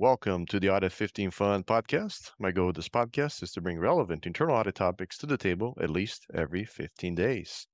Welcome 0.00 0.46
to 0.46 0.58
the 0.58 0.70
Audit 0.70 0.92
15 0.92 1.30
Fun 1.30 1.62
podcast. 1.62 2.30
My 2.38 2.52
goal 2.52 2.68
with 2.68 2.76
this 2.76 2.88
podcast 2.88 3.42
is 3.42 3.52
to 3.52 3.60
bring 3.60 3.78
relevant 3.78 4.24
internal 4.24 4.56
audit 4.56 4.76
topics 4.76 5.18
to 5.18 5.26
the 5.26 5.36
table 5.36 5.76
at 5.78 5.90
least 5.90 6.24
every 6.32 6.64
15 6.64 7.14
days. 7.14 7.66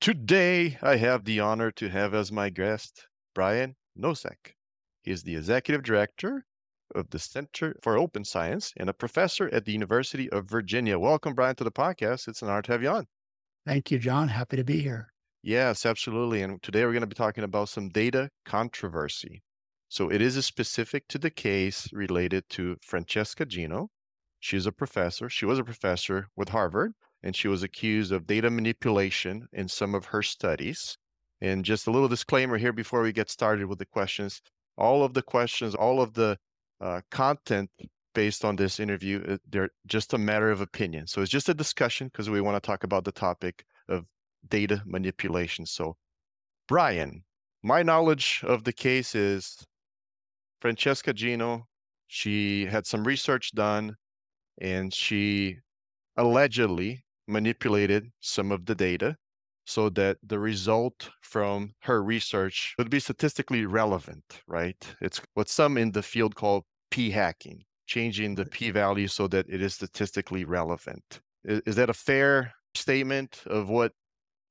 Today, 0.00 0.78
I 0.82 0.96
have 0.96 1.24
the 1.24 1.38
honor 1.38 1.70
to 1.70 1.88
have 1.88 2.12
as 2.12 2.32
my 2.32 2.50
guest 2.50 3.06
Brian 3.36 3.76
Nosek. 3.96 4.56
He 5.04 5.12
is 5.12 5.22
the 5.22 5.36
executive 5.36 5.84
director 5.84 6.44
of 6.92 7.08
the 7.10 7.20
Center 7.20 7.76
for 7.82 7.96
Open 7.96 8.24
Science 8.24 8.72
and 8.76 8.90
a 8.90 8.92
professor 8.92 9.48
at 9.52 9.64
the 9.64 9.72
University 9.72 10.28
of 10.30 10.50
Virginia. 10.50 10.98
Welcome, 10.98 11.34
Brian, 11.34 11.54
to 11.54 11.62
the 11.62 11.70
podcast. 11.70 12.26
It's 12.26 12.42
an 12.42 12.48
honor 12.48 12.62
to 12.62 12.72
have 12.72 12.82
you 12.82 12.88
on. 12.88 13.06
Thank 13.64 13.92
you, 13.92 14.00
Jon. 14.00 14.26
Happy 14.26 14.56
to 14.56 14.64
be 14.64 14.80
here. 14.80 15.12
Yes, 15.44 15.86
absolutely. 15.86 16.42
And 16.42 16.60
today 16.64 16.84
we're 16.84 16.90
going 16.90 17.02
to 17.02 17.06
be 17.06 17.14
talking 17.14 17.44
about 17.44 17.68
some 17.68 17.90
data 17.90 18.28
controversy. 18.44 19.44
So 19.90 20.08
it 20.08 20.22
is 20.22 20.46
specific 20.46 21.08
to 21.08 21.18
the 21.18 21.30
case 21.30 21.92
related 21.92 22.44
to 22.50 22.76
Francesca 22.80 23.44
Gino. 23.44 23.90
She's 24.38 24.64
a 24.64 24.70
professor. 24.70 25.28
She 25.28 25.44
was 25.44 25.58
a 25.58 25.64
professor 25.64 26.28
with 26.36 26.50
Harvard, 26.50 26.92
and 27.24 27.34
she 27.34 27.48
was 27.48 27.64
accused 27.64 28.12
of 28.12 28.24
data 28.24 28.50
manipulation 28.50 29.48
in 29.52 29.66
some 29.66 29.96
of 29.96 30.06
her 30.06 30.22
studies. 30.22 30.96
And 31.40 31.64
just 31.64 31.88
a 31.88 31.90
little 31.90 32.06
disclaimer 32.06 32.56
here 32.56 32.72
before 32.72 33.02
we 33.02 33.10
get 33.10 33.30
started 33.30 33.66
with 33.66 33.80
the 33.80 33.84
questions. 33.84 34.40
All 34.78 35.02
of 35.02 35.12
the 35.12 35.22
questions, 35.22 35.74
all 35.74 36.00
of 36.00 36.14
the 36.14 36.38
uh, 36.80 37.00
content 37.10 37.70
based 38.14 38.44
on 38.44 38.54
this 38.54 38.78
interview, 38.78 39.24
uh, 39.28 39.38
they're 39.50 39.70
just 39.88 40.14
a 40.14 40.18
matter 40.18 40.52
of 40.52 40.60
opinion. 40.60 41.08
So 41.08 41.20
it's 41.20 41.32
just 41.32 41.48
a 41.48 41.54
discussion 41.54 42.06
because 42.06 42.30
we 42.30 42.40
want 42.40 42.62
to 42.62 42.64
talk 42.64 42.84
about 42.84 43.04
the 43.04 43.12
topic 43.12 43.64
of 43.88 44.06
data 44.48 44.82
manipulation. 44.86 45.66
So, 45.66 45.96
Brian, 46.68 47.24
my 47.64 47.82
knowledge 47.82 48.42
of 48.46 48.62
the 48.62 48.72
case 48.72 49.16
is 49.16 49.66
Francesca 50.60 51.12
Gino, 51.12 51.66
she 52.06 52.66
had 52.66 52.86
some 52.86 53.04
research 53.04 53.52
done 53.52 53.96
and 54.60 54.92
she 54.92 55.56
allegedly 56.16 57.02
manipulated 57.26 58.10
some 58.20 58.52
of 58.52 58.66
the 58.66 58.74
data 58.74 59.16
so 59.64 59.88
that 59.90 60.18
the 60.22 60.38
result 60.38 61.10
from 61.22 61.72
her 61.82 62.02
research 62.02 62.74
would 62.76 62.90
be 62.90 62.98
statistically 62.98 63.64
relevant, 63.66 64.24
right? 64.46 64.96
It's 65.00 65.20
what 65.34 65.48
some 65.48 65.78
in 65.78 65.92
the 65.92 66.02
field 66.02 66.34
call 66.34 66.64
p 66.90 67.10
hacking, 67.10 67.62
changing 67.86 68.34
the 68.34 68.46
p 68.46 68.70
value 68.70 69.06
so 69.06 69.28
that 69.28 69.46
it 69.48 69.62
is 69.62 69.74
statistically 69.74 70.44
relevant. 70.44 71.20
Is, 71.44 71.60
is 71.66 71.76
that 71.76 71.88
a 71.88 71.94
fair 71.94 72.52
statement 72.74 73.42
of 73.46 73.68
what 73.68 73.92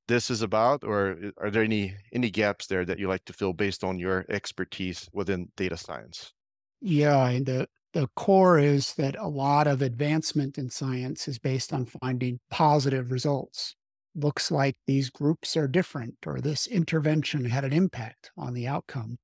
this 0.09 0.29
is 0.29 0.41
about, 0.41 0.83
or 0.83 1.17
eh, 1.23 1.31
are 1.37 1.49
there 1.51 1.63
any 1.63 1.95
any 2.13 2.29
gaps 2.31 2.67
there 2.67 2.85
that 2.85 2.99
you 2.99 3.07
like 3.07 3.25
to 3.25 3.33
fill 3.33 3.53
based 3.53 3.83
on 3.83 3.99
your 3.99 4.25
expertise 4.29 5.09
within 5.13 5.51
data 5.55 5.77
science? 5.77 6.33
Yeah, 6.81 7.27
and 7.29 7.45
the 7.45 7.67
the 7.93 8.07
core 8.15 8.59
is 8.59 8.93
that 8.95 9.15
a 9.17 9.27
lot 9.27 9.67
of 9.67 9.81
advancement 9.81 10.57
in 10.57 10.69
science 10.69 11.27
is 11.27 11.39
based 11.39 11.73
on 11.73 11.85
finding 11.85 12.39
positive 12.49 13.11
results. 13.11 13.75
Looks 14.15 14.51
like 14.51 14.75
these 14.85 15.09
groups 15.09 15.55
are 15.57 15.67
different, 15.67 16.17
or 16.25 16.39
this 16.41 16.67
intervention 16.67 17.45
had 17.45 17.63
an 17.65 17.73
impact 17.73 18.31
on 18.37 18.53
the 18.53 18.67
outcome. 18.67 19.17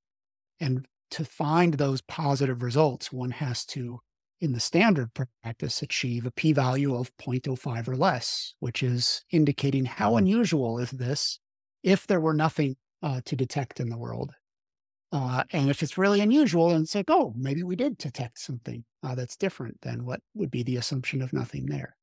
And 0.60 0.88
to 1.12 1.26
find 1.26 1.76
those 1.76 2.02
positive 2.02 2.64
results, 2.64 3.12
one 3.12 3.32
has 3.32 3.66
to 3.68 4.00
in 4.42 4.52
the 4.52 4.60
standard 4.60 5.12
practice 5.14 5.82
achieve 5.82 6.26
a 6.26 6.32
p 6.32 6.54
value 6.54 6.96
of 6.96 7.16
0.05 7.18 7.88
or 7.88 7.96
less, 7.96 8.54
which 8.60 8.84
is 8.84 9.24
indicating 9.32 9.86
how 9.86 10.18
unusual 10.18 10.80
is 10.80 10.92
this 10.92 11.40
if 11.84 12.08
there 12.08 12.20
were 12.20 12.34
nothing 12.34 12.76
uh, 13.02 13.22
to 13.26 13.36
detect 13.36 13.80
in 13.80 13.90
the 13.90 13.98
world. 13.98 14.34
Uh, 15.12 15.44
and 15.52 15.70
if 15.70 15.82
it's 15.82 15.98
really 15.98 16.20
unusual, 16.20 16.72
and 16.72 16.84
it's 16.84 16.96
like, 16.96 17.10
oh, 17.10 17.34
maybe 17.38 17.64
we 17.64 17.76
did 17.76 17.98
detect 17.98 18.40
something 18.40 18.84
uh, 19.04 19.16
that's 19.16 19.38
different 19.38 19.80
than 19.82 20.04
what 20.04 20.20
would 20.34 20.52
be 20.52 20.64
the 20.64 20.78
assumption 20.78 21.22
of 21.22 21.32
nothing 21.32 21.68
there. 21.68 21.96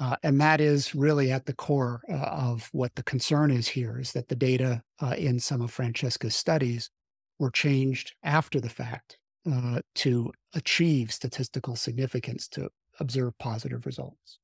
Uh, 0.00 0.16
and 0.22 0.40
that 0.40 0.60
is 0.60 0.94
really 0.94 1.30
at 1.30 1.46
the 1.46 1.54
core 1.54 2.00
uh, 2.10 2.14
of 2.14 2.68
what 2.72 2.94
the 2.96 3.02
concern 3.02 3.50
is 3.50 3.68
here 3.68 3.98
is 3.98 4.12
that 4.12 4.28
the 4.28 4.34
data 4.34 4.82
uh, 5.00 5.14
in 5.16 5.38
some 5.38 5.60
of 5.60 5.70
Francesca's 5.70 6.34
studies 6.34 6.90
were 7.38 7.50
changed 7.50 8.14
after 8.22 8.60
the 8.60 8.68
fact 8.68 9.18
uh, 9.50 9.80
to 9.96 10.32
achieve 10.54 11.12
statistical 11.12 11.76
significance 11.76 12.48
to 12.48 12.70
observe 12.98 13.36
positive 13.38 13.86
results. 13.86 14.40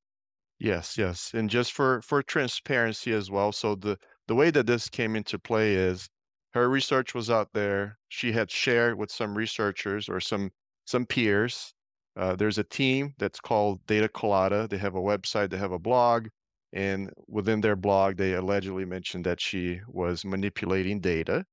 Yes, 0.59 0.97
yes, 0.97 1.33
and 1.33 1.49
just 1.49 1.71
for 1.71 2.01
for 2.01 2.23
transparency 2.23 3.11
as 3.13 3.29
well. 3.29 3.51
So 3.51 3.75
the 3.75 3.97
the 4.27 4.35
way 4.35 4.49
that 4.51 4.65
this 4.67 4.89
came 4.89 5.15
into 5.15 5.37
play 5.39 5.75
is 5.75 6.09
her 6.53 6.67
research 6.69 7.13
was 7.13 7.29
out 7.29 7.53
there. 7.53 7.99
She 8.09 8.31
had 8.31 8.49
shared 8.49 8.97
with 8.97 9.11
some 9.11 9.37
researchers 9.37 10.09
or 10.09 10.19
some 10.19 10.51
some 10.85 11.05
peers. 11.05 11.73
Uh, 12.15 12.35
there's 12.35 12.57
a 12.57 12.63
team 12.63 13.13
that's 13.19 13.39
called 13.39 13.85
Data 13.85 14.09
Colada. 14.09 14.67
They 14.67 14.77
have 14.79 14.95
a 14.95 15.01
website. 15.01 15.51
They 15.51 15.57
have 15.57 15.71
a 15.71 15.77
blog, 15.79 16.29
and 16.73 17.11
within 17.27 17.61
their 17.61 17.75
blog, 17.75 18.17
they 18.17 18.33
allegedly 18.33 18.85
mentioned 18.85 19.25
that 19.25 19.39
she 19.39 19.81
was 19.87 20.25
manipulating 20.25 20.99
data, 21.01 21.45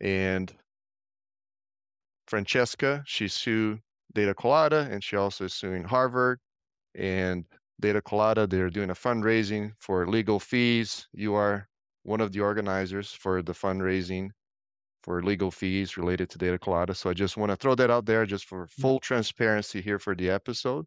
and 0.00 0.56
Francesca. 2.30 3.02
She 3.06 3.26
sued 3.26 3.80
Data 4.14 4.34
Colada 4.34 4.88
and 4.90 5.02
she 5.02 5.16
also 5.16 5.44
is 5.46 5.54
suing 5.54 5.84
Harvard. 5.84 6.38
And 6.94 7.44
Data 7.80 8.00
Colada, 8.00 8.46
they're 8.46 8.70
doing 8.70 8.90
a 8.90 8.94
fundraising 8.94 9.72
for 9.78 10.06
legal 10.06 10.38
fees. 10.38 11.08
You 11.12 11.34
are 11.34 11.68
one 12.04 12.20
of 12.20 12.32
the 12.32 12.40
organizers 12.40 13.12
for 13.12 13.42
the 13.42 13.52
fundraising 13.52 14.30
for 15.02 15.22
legal 15.22 15.50
fees 15.50 15.96
related 15.96 16.30
to 16.30 16.38
Data 16.38 16.58
Colada. 16.58 16.94
So 16.94 17.10
I 17.10 17.14
just 17.14 17.36
want 17.36 17.50
to 17.50 17.56
throw 17.56 17.74
that 17.74 17.90
out 17.90 18.06
there 18.06 18.24
just 18.26 18.44
for 18.44 18.66
mm-hmm. 18.66 18.82
full 18.82 19.00
transparency 19.00 19.80
here 19.80 19.98
for 19.98 20.14
the 20.14 20.30
episode. 20.30 20.86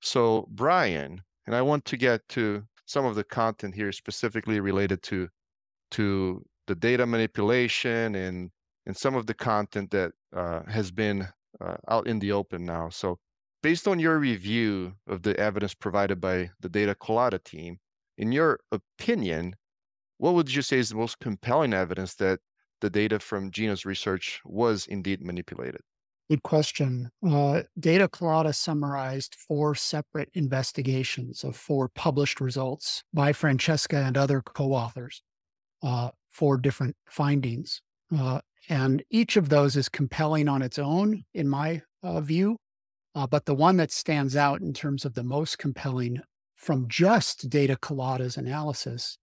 So, 0.00 0.46
Brian, 0.50 1.22
and 1.46 1.56
I 1.56 1.62
want 1.62 1.84
to 1.86 1.96
get 1.96 2.28
to 2.30 2.64
some 2.84 3.04
of 3.04 3.14
the 3.14 3.24
content 3.24 3.74
here 3.74 3.92
specifically 3.92 4.60
related 4.60 5.02
to 5.04 5.28
to 5.92 6.44
the 6.66 6.74
data 6.74 7.06
manipulation 7.06 8.14
and 8.14 8.50
and 8.86 8.96
some 8.96 9.14
of 9.14 9.26
the 9.26 9.34
content 9.34 9.90
that 9.90 10.12
uh, 10.34 10.62
has 10.68 10.90
been 10.90 11.28
uh, 11.60 11.76
out 11.88 12.06
in 12.06 12.18
the 12.18 12.32
open 12.32 12.64
now. 12.64 12.88
So, 12.88 13.18
based 13.62 13.88
on 13.88 13.98
your 13.98 14.18
review 14.18 14.94
of 15.08 15.22
the 15.22 15.38
evidence 15.38 15.74
provided 15.74 16.20
by 16.20 16.50
the 16.60 16.68
Data 16.68 16.94
Colada 16.94 17.38
team, 17.38 17.78
in 18.16 18.32
your 18.32 18.60
opinion, 18.70 19.56
what 20.18 20.34
would 20.34 20.54
you 20.54 20.62
say 20.62 20.78
is 20.78 20.90
the 20.90 20.96
most 20.96 21.18
compelling 21.18 21.74
evidence 21.74 22.14
that 22.16 22.40
the 22.80 22.90
data 22.90 23.18
from 23.18 23.50
Gino's 23.50 23.84
research 23.84 24.40
was 24.44 24.86
indeed 24.86 25.22
manipulated? 25.22 25.80
Good 26.28 26.42
question. 26.42 27.10
Uh, 27.26 27.62
Data 27.78 28.08
Colada 28.08 28.52
summarized 28.52 29.36
four 29.36 29.74
separate 29.74 30.28
investigations 30.34 31.44
of 31.44 31.56
four 31.56 31.88
published 31.88 32.40
results 32.40 33.04
by 33.14 33.32
Francesca 33.32 33.96
and 33.96 34.16
other 34.16 34.42
co 34.42 34.72
authors, 34.72 35.22
uh, 35.82 36.10
four 36.28 36.56
different 36.56 36.96
findings. 37.08 37.80
Uh, 38.16 38.40
and 38.68 39.02
each 39.10 39.36
of 39.36 39.48
those 39.48 39.76
is 39.76 39.88
compelling 39.88 40.48
on 40.48 40.62
its 40.62 40.78
own, 40.78 41.24
in 41.34 41.48
my 41.48 41.82
uh, 42.02 42.20
view. 42.20 42.56
Uh, 43.14 43.26
but 43.26 43.46
the 43.46 43.54
one 43.54 43.76
that 43.78 43.90
stands 43.90 44.36
out 44.36 44.60
in 44.60 44.72
terms 44.72 45.04
of 45.04 45.14
the 45.14 45.22
most 45.24 45.58
compelling 45.58 46.20
from 46.54 46.88
just 46.88 47.48
Data 47.48 47.76
Colada's 47.76 48.36
analysis 48.36 49.18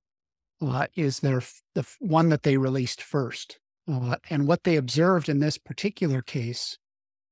uh, 0.62 0.88
is 0.96 1.20
their 1.20 1.42
the 1.76 1.86
one 2.00 2.30
that 2.30 2.44
they 2.44 2.58
released 2.58 3.02
first. 3.02 3.59
Uh, 3.92 4.16
and 4.30 4.48
what 4.48 4.64
they 4.64 4.78
observed 4.78 5.28
in 5.28 5.40
this 5.40 5.58
particular 5.58 6.22
case 6.22 6.78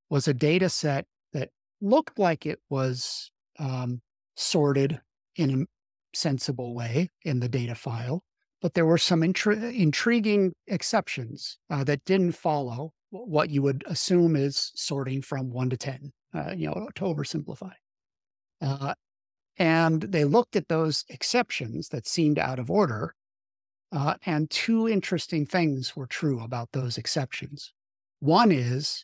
was 0.09 0.27
a 0.27 0.33
data 0.33 0.67
set 0.69 1.05
that 1.31 1.49
looked 1.79 2.19
like 2.19 2.45
it 2.45 2.59
was 2.69 3.31
um, 3.57 4.01
sorted 4.35 4.99
in 5.37 5.61
a 5.61 5.65
sensible 6.17 6.75
way 6.75 7.09
in 7.23 7.39
the 7.39 7.47
data 7.47 7.75
file, 7.75 8.21
but 8.61 8.73
there 8.75 8.85
were 8.85 8.97
some 8.97 9.21
intri- 9.21 9.75
intriguing 9.75 10.53
exceptions 10.67 11.57
uh, 11.69 11.83
that 11.83 12.05
didn't 12.05 12.33
follow 12.33 12.93
what 13.09 13.49
you 13.49 13.61
would 13.61 13.83
assume 13.87 14.35
is 14.35 14.71
sorting 14.75 15.21
from 15.21 15.51
one 15.51 15.69
to 15.69 15.77
10, 15.77 16.11
uh, 16.33 16.53
you 16.55 16.67
know, 16.67 16.87
to 16.95 17.03
oversimplify. 17.03 17.71
Uh, 18.61 18.93
and 19.57 20.03
they 20.03 20.23
looked 20.23 20.55
at 20.55 20.69
those 20.69 21.03
exceptions 21.09 21.89
that 21.89 22.07
seemed 22.07 22.39
out 22.39 22.59
of 22.59 22.71
order. 22.71 23.15
Uh, 23.91 24.15
and 24.25 24.49
two 24.49 24.87
interesting 24.87 25.45
things 25.45 25.95
were 25.95 26.07
true 26.07 26.39
about 26.39 26.71
those 26.71 26.97
exceptions. 26.97 27.73
One 28.19 28.51
is 28.51 29.03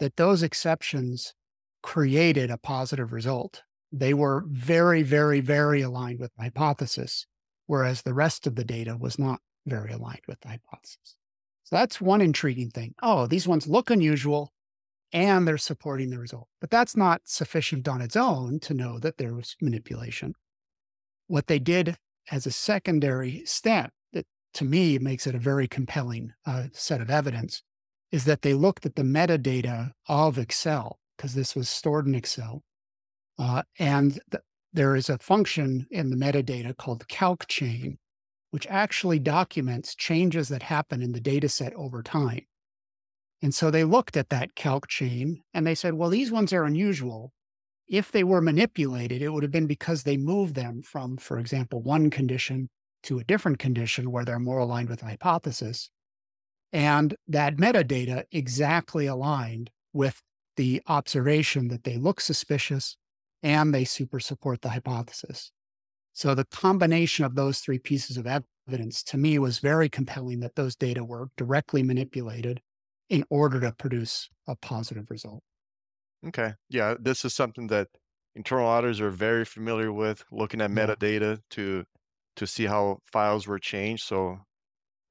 that 0.00 0.16
those 0.16 0.42
exceptions 0.42 1.34
created 1.82 2.50
a 2.50 2.58
positive 2.58 3.12
result. 3.12 3.62
They 3.92 4.12
were 4.12 4.44
very, 4.48 5.02
very, 5.02 5.40
very 5.40 5.82
aligned 5.82 6.18
with 6.18 6.32
the 6.36 6.44
hypothesis 6.44 7.26
whereas 7.66 8.02
the 8.02 8.14
rest 8.14 8.46
of 8.46 8.54
the 8.54 8.64
data 8.64 8.96
was 8.96 9.18
not 9.18 9.40
very 9.66 9.92
aligned 9.92 10.22
with 10.26 10.40
the 10.40 10.48
hypothesis. 10.48 11.16
So 11.64 11.76
that's 11.76 12.00
one 12.00 12.20
intriguing 12.20 12.70
thing. 12.70 12.94
Oh, 13.02 13.26
these 13.26 13.48
ones 13.48 13.66
look 13.66 13.90
unusual 13.90 14.52
and 15.12 15.46
they're 15.46 15.58
supporting 15.58 16.10
the 16.10 16.18
result. 16.18 16.48
But 16.60 16.70
that's 16.70 16.96
not 16.96 17.22
sufficient 17.24 17.88
on 17.88 18.00
its 18.00 18.16
own 18.16 18.60
to 18.60 18.74
know 18.74 18.98
that 19.00 19.18
there 19.18 19.34
was 19.34 19.56
manipulation. 19.60 20.34
What 21.26 21.48
they 21.48 21.58
did 21.58 21.96
as 22.30 22.46
a 22.46 22.52
secondary 22.52 23.42
step 23.44 23.92
that 24.12 24.26
to 24.54 24.64
me 24.64 24.98
makes 24.98 25.26
it 25.26 25.34
a 25.34 25.40
very 25.40 25.66
compelling 25.66 26.32
uh, 26.44 26.64
set 26.72 27.00
of 27.00 27.10
evidence 27.10 27.62
is 28.12 28.24
that 28.24 28.42
they 28.42 28.54
looked 28.54 28.86
at 28.86 28.94
the 28.94 29.02
metadata 29.02 29.92
of 30.08 30.38
Excel 30.38 30.98
because 31.16 31.34
this 31.34 31.56
was 31.56 31.68
stored 31.68 32.06
in 32.06 32.14
Excel. 32.14 32.62
Uh, 33.38 33.62
and 33.78 34.20
th- 34.30 34.42
there 34.76 34.94
is 34.94 35.08
a 35.08 35.18
function 35.18 35.86
in 35.90 36.10
the 36.10 36.16
metadata 36.16 36.76
called 36.76 37.08
calc 37.08 37.46
chain, 37.48 37.96
which 38.50 38.66
actually 38.68 39.18
documents 39.18 39.94
changes 39.94 40.48
that 40.48 40.62
happen 40.62 41.00
in 41.02 41.12
the 41.12 41.20
data 41.20 41.48
set 41.48 41.72
over 41.72 42.02
time. 42.02 42.42
And 43.42 43.54
so 43.54 43.70
they 43.70 43.84
looked 43.84 44.18
at 44.18 44.28
that 44.28 44.54
calc 44.54 44.86
chain 44.86 45.42
and 45.54 45.66
they 45.66 45.74
said, 45.74 45.94
well, 45.94 46.10
these 46.10 46.30
ones 46.30 46.52
are 46.52 46.64
unusual. 46.64 47.32
If 47.88 48.12
they 48.12 48.22
were 48.22 48.42
manipulated, 48.42 49.22
it 49.22 49.30
would 49.30 49.42
have 49.42 49.52
been 49.52 49.66
because 49.66 50.02
they 50.02 50.18
moved 50.18 50.54
them 50.54 50.82
from, 50.82 51.16
for 51.16 51.38
example, 51.38 51.82
one 51.82 52.10
condition 52.10 52.68
to 53.04 53.18
a 53.18 53.24
different 53.24 53.58
condition 53.58 54.10
where 54.10 54.26
they're 54.26 54.38
more 54.38 54.58
aligned 54.58 54.90
with 54.90 55.00
the 55.00 55.06
hypothesis. 55.06 55.88
And 56.70 57.16
that 57.28 57.56
metadata 57.56 58.24
exactly 58.30 59.06
aligned 59.06 59.70
with 59.94 60.20
the 60.56 60.82
observation 60.86 61.68
that 61.68 61.84
they 61.84 61.96
look 61.96 62.20
suspicious 62.20 62.98
and 63.42 63.74
they 63.74 63.84
super 63.84 64.20
support 64.20 64.62
the 64.62 64.70
hypothesis. 64.70 65.52
So 66.12 66.34
the 66.34 66.46
combination 66.46 67.24
of 67.24 67.34
those 67.34 67.60
three 67.60 67.78
pieces 67.78 68.16
of 68.16 68.26
evidence 68.26 69.02
to 69.04 69.18
me 69.18 69.38
was 69.38 69.58
very 69.58 69.88
compelling 69.88 70.40
that 70.40 70.54
those 70.54 70.74
data 70.74 71.04
were 71.04 71.28
directly 71.36 71.82
manipulated 71.82 72.60
in 73.10 73.24
order 73.30 73.60
to 73.60 73.72
produce 73.72 74.28
a 74.48 74.56
positive 74.56 75.10
result. 75.10 75.42
Okay. 76.26 76.54
Yeah, 76.68 76.94
this 76.98 77.24
is 77.24 77.34
something 77.34 77.66
that 77.68 77.88
internal 78.34 78.66
auditors 78.66 79.00
are 79.00 79.10
very 79.10 79.44
familiar 79.44 79.92
with, 79.92 80.24
looking 80.30 80.60
at 80.60 80.70
metadata 80.70 81.40
to 81.50 81.84
to 82.36 82.46
see 82.46 82.66
how 82.66 82.98
files 83.10 83.46
were 83.46 83.58
changed. 83.58 84.04
So 84.04 84.38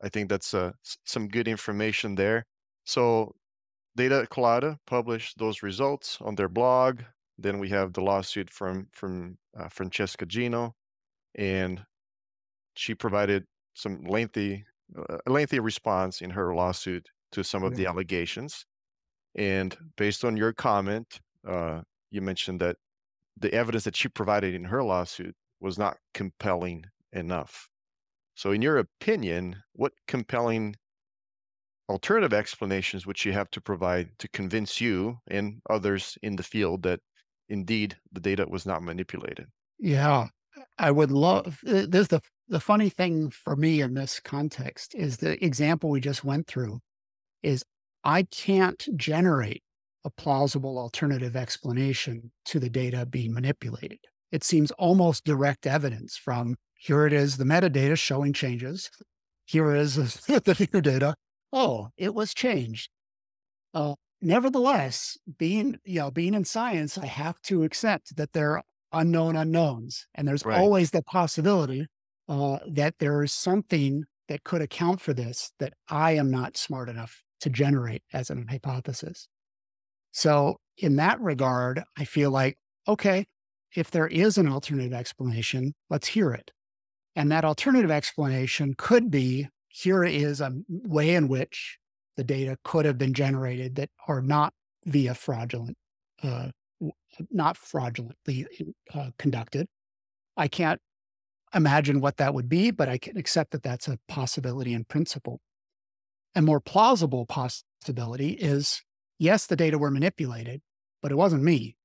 I 0.02 0.10
think 0.10 0.30
that's 0.30 0.54
uh, 0.54 0.74
some 1.06 1.28
good 1.28 1.48
information 1.48 2.16
there. 2.16 2.46
So 2.86 3.34
Data 3.96 4.28
Colada 4.30 4.78
published 4.86 5.40
those 5.40 5.64
results 5.64 6.20
on 6.22 6.36
their 6.36 6.50
blog. 6.50 7.02
Then 7.38 7.60
we 7.60 7.70
have 7.70 7.94
the 7.94 8.02
lawsuit 8.02 8.50
from 8.50 8.88
from 8.94 9.38
uh, 9.58 9.68
Francesca 9.70 10.26
Gino, 10.26 10.76
and 11.36 11.84
she 12.76 12.96
provided 12.96 13.46
some 13.74 14.04
lengthy 14.04 14.66
uh, 14.98 15.18
lengthy 15.28 15.60
response 15.60 16.22
in 16.22 16.30
her 16.32 16.56
lawsuit 16.56 17.08
to 17.32 17.44
some 17.44 17.64
of 17.64 17.76
the 17.76 17.86
allegations. 17.86 18.66
And 19.36 19.76
based 19.98 20.24
on 20.24 20.38
your 20.38 20.54
comment, 20.54 21.20
uh, 21.46 21.82
you 22.12 22.22
mentioned 22.22 22.62
that 22.62 22.78
the 23.38 23.54
evidence 23.54 23.84
that 23.84 23.96
she 23.96 24.08
provided 24.08 24.54
in 24.54 24.64
her 24.64 24.84
lawsuit 24.84 25.36
was 25.60 25.78
not 25.78 25.98
compelling 26.14 26.86
enough. 27.12 27.68
So, 28.36 28.52
in 28.52 28.62
your 28.62 28.78
opinion, 28.78 29.64
what 29.74 29.94
compelling 30.08 30.76
alternative 31.90 32.34
explanations 32.34 33.06
would 33.06 33.18
she 33.18 33.32
have 33.32 33.50
to 33.52 33.62
provide 33.62 34.10
to 34.20 34.28
convince 34.30 34.82
you 34.82 35.18
and 35.28 35.62
others 35.70 36.18
in 36.22 36.36
the 36.36 36.44
field 36.44 36.84
that 36.84 37.00
indeed 37.50 37.98
the 38.12 38.20
data 38.20 38.46
was 38.48 38.66
not 38.66 38.84
manipulated? 38.84 39.48
Yeah. 39.80 40.28
I 40.78 40.92
would 40.92 41.12
love 41.12 41.60
th- 41.66 41.90
this 41.90 42.08
the 42.08 42.22
the 42.48 42.60
funny 42.60 42.90
thing 42.90 43.32
for 43.32 43.56
me 43.56 43.82
in 43.82 43.96
this 43.96 44.20
context 44.20 44.94
is 44.94 45.18
the 45.18 45.44
example 45.44 45.90
we 45.90 46.00
just 46.00 46.24
went 46.24 46.48
through 46.48 46.80
is 47.42 47.64
I 48.04 48.24
can't 48.24 48.88
generate 48.96 49.64
a 50.04 50.12
plausible 50.12 50.78
alternative 50.78 51.36
explanation 51.36 52.32
to 52.46 52.60
the 52.60 52.70
data 52.70 53.06
being 53.06 53.34
manipulated. 53.34 53.98
It 54.32 54.44
seems 54.44 54.70
almost 54.72 55.26
direct 55.26 55.66
evidence 55.66 56.16
from 56.16 56.56
here 56.78 57.08
it 57.08 57.14
is, 57.14 57.38
the 57.38 57.46
metadata 57.46 57.98
showing 57.98 58.32
changes. 58.32 58.92
Here 59.46 59.76
is 59.76 59.96
the 60.26 60.70
new 60.72 60.82
data. 60.82 61.16
Oh, 61.52 61.90
it 61.98 62.14
was 62.14 62.34
changed. 62.34 62.90
Uh, 63.74 63.96
nevertheless, 64.26 65.18
being 65.38 65.80
you 65.86 66.00
know 66.00 66.12
being 66.12 66.34
in 66.34 66.46
science, 66.46 66.98
I 66.98 67.06
have 67.08 67.42
to 67.44 67.64
accept 67.64 68.16
that 68.18 68.34
there 68.34 68.58
are 68.58 68.64
unknown 68.94 69.36
unknowns, 69.36 70.08
and 70.16 70.28
there's 70.28 70.44
Right. 70.44 70.52
always 70.52 70.92
the 70.92 71.04
possibility 71.04 71.88
uh, 72.28 72.60
that 72.68 73.00
there 73.00 73.24
is 73.24 73.34
something 73.34 74.06
that 74.28 74.44
could 74.44 74.62
account 74.62 75.02
for 75.02 75.14
this 75.14 75.52
that 75.60 75.74
I 75.90 76.14
am 76.14 76.32
not 76.32 76.58
smart 76.58 76.90
enough 76.90 77.24
to 77.42 77.50
generate 77.50 78.04
as 78.14 78.30
an 78.30 78.48
hypothesis. 78.48 79.28
So, 80.12 80.58
in 80.78 80.96
that 80.98 81.20
regard, 81.22 81.84
I 81.98 82.06
feel 82.06 82.32
like 82.32 82.58
okay, 82.88 83.26
if 83.76 83.92
there 83.92 84.08
is 84.08 84.38
an 84.38 84.48
alternative 84.48 84.94
explanation, 84.94 85.74
let's 85.90 86.08
hear 86.08 86.32
it. 86.32 86.52
And 87.16 87.32
that 87.32 87.46
alternative 87.46 87.92
explanation 87.92 88.76
could 88.78 89.12
be 89.12 89.50
here 89.70 90.04
is 90.06 90.42
a 90.42 90.52
way 90.70 91.16
in 91.16 91.28
which 91.30 91.80
the 92.18 92.24
data 92.24 92.58
could 92.64 92.86
have 92.86 92.98
been 92.98 93.14
generated 93.14 93.76
that 93.76 93.90
are 94.08 94.22
not 94.22 94.54
via 94.86 95.14
fraudulent, 95.14 95.78
uh, 96.24 96.50
not 97.32 97.58
fraudulently 97.58 98.48
uh, 98.94 99.10
conducted. 99.18 99.68
I 100.38 100.48
can't 100.48 100.82
imagine 101.54 102.02
what 102.02 102.18
that 102.18 102.34
would 102.34 102.50
be, 102.50 102.72
but 102.72 102.90
I 102.90 102.98
can 102.98 103.18
accept 103.18 103.52
that 103.52 103.64
that's 103.64 103.88
a 103.88 103.98
possibility 104.08 104.74
in 104.74 104.84
principle. 104.86 105.40
A 106.36 106.42
more 106.42 106.60
plausible 106.60 107.26
possibility 107.26 108.32
is 108.32 108.82
yes, 109.18 109.48
the 109.48 109.56
data 109.56 109.78
were 109.78 109.92
manipulated, 109.92 110.62
but 111.02 111.12
it 111.12 111.16
wasn't 111.16 111.44
me. 111.44 111.78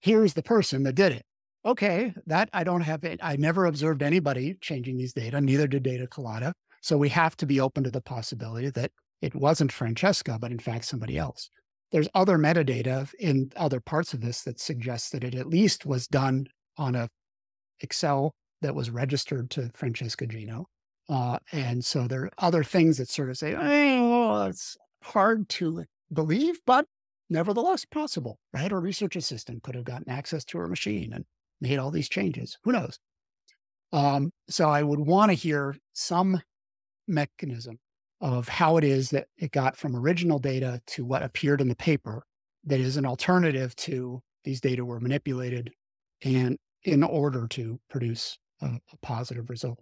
Here's 0.00 0.34
the 0.34 0.42
person 0.42 0.82
that 0.84 0.94
did 0.94 1.12
it. 1.12 1.22
Okay, 1.64 2.14
that 2.26 2.48
I 2.52 2.62
don't 2.62 2.82
have 2.82 3.04
it. 3.04 3.18
I 3.22 3.36
never 3.36 3.66
observed 3.66 4.02
anybody 4.02 4.56
changing 4.60 4.96
these 4.96 5.12
data, 5.12 5.40
neither 5.40 5.66
did 5.66 5.82
Data 5.82 6.06
Colada. 6.06 6.52
So 6.80 6.96
we 6.96 7.08
have 7.08 7.36
to 7.38 7.46
be 7.46 7.60
open 7.60 7.84
to 7.84 7.90
the 7.90 8.00
possibility 8.00 8.70
that 8.70 8.92
it 9.20 9.34
wasn't 9.34 9.72
Francesca, 9.72 10.38
but 10.40 10.50
in 10.50 10.58
fact 10.58 10.84
somebody 10.84 11.18
else. 11.18 11.50
There's 11.90 12.08
other 12.14 12.38
metadata 12.38 13.12
in 13.18 13.50
other 13.56 13.80
parts 13.80 14.12
of 14.12 14.20
this 14.20 14.42
that 14.42 14.60
suggests 14.60 15.10
that 15.10 15.24
it 15.24 15.34
at 15.34 15.46
least 15.48 15.86
was 15.86 16.06
done 16.06 16.46
on 16.76 16.94
a 16.94 17.08
Excel 17.80 18.34
that 18.60 18.74
was 18.74 18.90
registered 18.90 19.50
to 19.50 19.70
Francesca 19.74 20.26
Gino. 20.26 20.66
Uh, 21.08 21.38
and 21.52 21.84
so 21.84 22.06
there 22.06 22.24
are 22.24 22.30
other 22.38 22.62
things 22.62 22.98
that 22.98 23.08
sort 23.08 23.30
of 23.30 23.38
say, 23.38 23.54
oh, 23.56 24.44
it's 24.44 24.76
hard 25.02 25.48
to 25.48 25.84
believe, 26.12 26.60
but 26.66 26.84
nevertheless 27.30 27.84
possible, 27.84 28.38
right? 28.52 28.72
A 28.72 28.76
research 28.76 29.16
assistant 29.16 29.62
could 29.62 29.74
have 29.74 29.84
gotten 29.84 30.10
access 30.10 30.44
to 30.46 30.58
her 30.58 30.68
machine 30.68 31.12
and 31.12 31.24
made 31.60 31.78
all 31.78 31.90
these 31.90 32.08
changes. 32.08 32.58
Who 32.64 32.72
knows? 32.72 32.98
Um, 33.92 34.32
so 34.50 34.68
I 34.68 34.82
would 34.82 35.00
want 35.00 35.30
to 35.30 35.34
hear 35.34 35.76
some 35.94 36.42
mechanism 37.06 37.78
of 38.20 38.48
how 38.48 38.76
it 38.76 38.84
is 38.84 39.10
that 39.10 39.26
it 39.36 39.52
got 39.52 39.76
from 39.76 39.94
original 39.94 40.38
data 40.38 40.80
to 40.86 41.04
what 41.04 41.22
appeared 41.22 41.60
in 41.60 41.68
the 41.68 41.76
paper 41.76 42.24
that 42.64 42.80
is 42.80 42.96
an 42.96 43.06
alternative 43.06 43.74
to 43.76 44.20
these 44.44 44.60
data 44.60 44.84
were 44.84 45.00
manipulated 45.00 45.72
and 46.24 46.58
in 46.84 47.02
order 47.02 47.46
to 47.48 47.78
produce 47.88 48.38
a, 48.60 48.66
a 48.66 48.96
positive 49.02 49.48
result. 49.50 49.78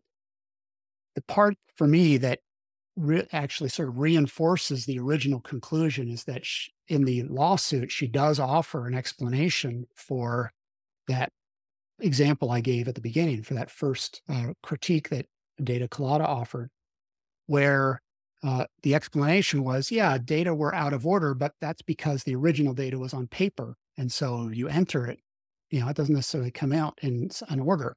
The 1.15 1.23
part 1.23 1.57
for 1.77 1.87
me 1.87 2.19
that 2.19 2.41
re- 2.97 3.27
actually 3.33 3.71
sort 3.71 3.89
of 3.89 3.99
reinforces 3.99 4.85
the 4.85 4.99
original 4.99 5.41
conclusion 5.41 6.09
is 6.09 6.25
that 6.25 6.45
sh 6.45 6.69
in 6.89 7.05
the 7.05 7.25
lawsuit, 7.25 7.91
she 7.91 8.07
does 8.07 8.39
offer 8.39 8.87
an 8.87 8.95
explanation 8.95 9.87
for 9.95 10.53
that 11.09 11.33
example 12.01 12.51
I 12.51 12.61
gave 12.61 12.87
at 12.87 12.95
the 12.95 13.01
beginning, 13.01 13.43
for 13.43 13.55
that 13.55 13.71
first 13.71 14.23
uh, 14.29 14.53
critique 14.63 15.09
that 15.09 15.27
Data 15.63 15.89
Colada 15.89 16.27
offered, 16.27 16.71
where 17.47 18.03
uh, 18.47 18.65
the 18.85 18.95
explanation 18.95 19.65
was, 19.65 19.91
yeah, 19.91 20.17
data 20.19 20.55
were 20.55 20.73
out 20.73 20.93
of 20.93 21.05
order, 21.05 21.35
but 21.35 21.53
that's 21.61 21.83
because 21.83 22.23
the 22.23 22.37
original 22.37 22.75
data 22.75 22.97
was 22.97 23.13
on 23.13 23.27
paper. 23.27 23.77
And 23.99 24.13
so 24.13 24.51
you 24.53 24.69
enter 24.69 25.05
it, 25.09 25.19
you 25.71 25.81
know, 25.81 25.89
it 25.89 25.97
doesn't 25.97 26.15
necessarily 26.15 26.53
come 26.53 26.73
out 26.73 26.97
in 27.03 27.29
an 27.49 27.59
order. 27.59 27.97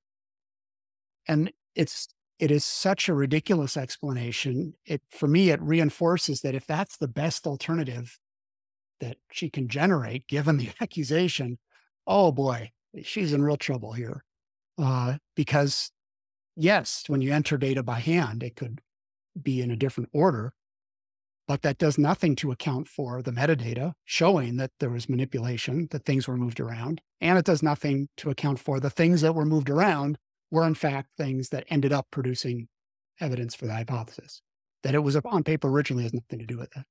And 1.27 1.51
it's, 1.75 2.07
it 2.39 2.49
is 2.49 2.65
such 2.65 3.07
a 3.07 3.13
ridiculous 3.13 3.77
explanation. 3.77 4.73
It, 4.87 5.03
for 5.11 5.27
me, 5.27 5.51
it 5.51 5.61
reinforces 5.61 6.41
that 6.41 6.55
if 6.55 6.65
that's 6.65 6.97
the 6.97 7.07
best 7.07 7.45
alternative 7.45 8.17
that 9.01 9.17
she 9.31 9.51
can 9.51 9.67
generate, 9.67 10.25
given 10.25 10.57
the 10.57 10.71
accusation, 10.81 11.59
oh 12.07 12.31
boy, 12.31 12.71
she's 13.03 13.33
in 13.33 13.43
real 13.43 13.57
trouble 13.57 13.93
here. 13.93 14.23
Uh, 14.79 15.17
because 15.35 15.91
yes, 16.55 17.03
when 17.05 17.21
you 17.21 17.33
enter 17.33 17.55
data 17.55 17.83
by 17.83 17.99
hand, 17.99 18.41
it 18.41 18.55
could 18.55 18.81
be 19.43 19.61
in 19.61 19.71
a 19.71 19.75
different 19.75 20.09
order, 20.13 20.53
but 21.47 21.63
that 21.63 21.77
does 21.77 21.97
nothing 21.97 22.35
to 22.37 22.51
account 22.51 22.87
for 22.87 23.21
the 23.21 23.31
metadata 23.31 23.93
showing 24.05 24.57
that 24.57 24.71
there 24.79 24.91
was 24.91 25.09
manipulation, 25.09 25.87
that 25.91 26.05
things 26.05 26.27
were 26.27 26.37
moved 26.37 26.59
around. 26.59 27.01
And 27.21 27.37
it 27.37 27.45
does 27.45 27.63
nothing 27.63 28.07
to 28.17 28.29
account 28.29 28.59
for 28.59 28.79
the 28.79 28.89
things 28.89 29.21
that 29.21 29.33
were 29.33 29.45
moved 29.45 29.69
around 29.69 30.17
were, 30.51 30.67
in 30.67 30.75
fact, 30.75 31.09
things 31.17 31.49
that 31.49 31.65
ended 31.69 31.91
up 31.91 32.07
producing 32.11 32.67
evidence 33.19 33.55
for 33.55 33.65
the 33.65 33.73
hypothesis. 33.73 34.41
That 34.83 34.95
it 34.95 34.99
was 34.99 35.15
on 35.15 35.43
paper 35.43 35.67
originally 35.67 36.03
has 36.03 36.13
nothing 36.13 36.39
to 36.39 36.45
do 36.45 36.57
with 36.57 36.71
that. 36.71 36.85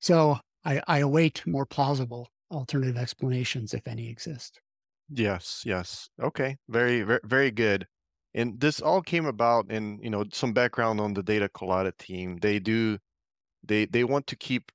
So 0.00 0.38
I, 0.64 0.80
I 0.86 0.98
await 0.98 1.46
more 1.46 1.66
plausible 1.66 2.28
alternative 2.50 2.96
explanations, 2.96 3.74
if 3.74 3.86
any 3.86 4.08
exist. 4.08 4.60
Yes, 5.10 5.62
yes. 5.64 6.08
Okay. 6.20 6.56
Very, 6.68 7.02
very, 7.02 7.20
very 7.24 7.50
good. 7.50 7.86
And 8.38 8.60
this 8.60 8.80
all 8.80 9.02
came 9.02 9.26
about 9.26 9.68
in, 9.68 9.98
you 10.00 10.10
know, 10.10 10.24
some 10.32 10.52
background 10.52 11.00
on 11.00 11.12
the 11.12 11.24
Data 11.24 11.48
Colada 11.48 11.92
team. 11.98 12.38
They 12.40 12.60
do, 12.60 12.96
they 13.66 13.84
they 13.86 14.04
want 14.04 14.28
to 14.28 14.36
keep 14.36 14.70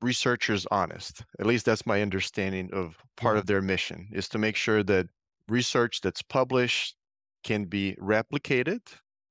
researchers 0.00 0.68
honest. 0.70 1.24
At 1.40 1.46
least 1.46 1.66
that's 1.66 1.84
my 1.84 2.00
understanding 2.00 2.70
of 2.72 2.96
part 3.16 3.32
mm-hmm. 3.32 3.40
of 3.40 3.46
their 3.46 3.60
mission 3.60 4.08
is 4.12 4.28
to 4.28 4.38
make 4.38 4.54
sure 4.54 4.84
that 4.84 5.08
research 5.48 6.00
that's 6.00 6.22
published 6.22 6.94
can 7.42 7.64
be 7.64 7.96
replicated 8.00 8.80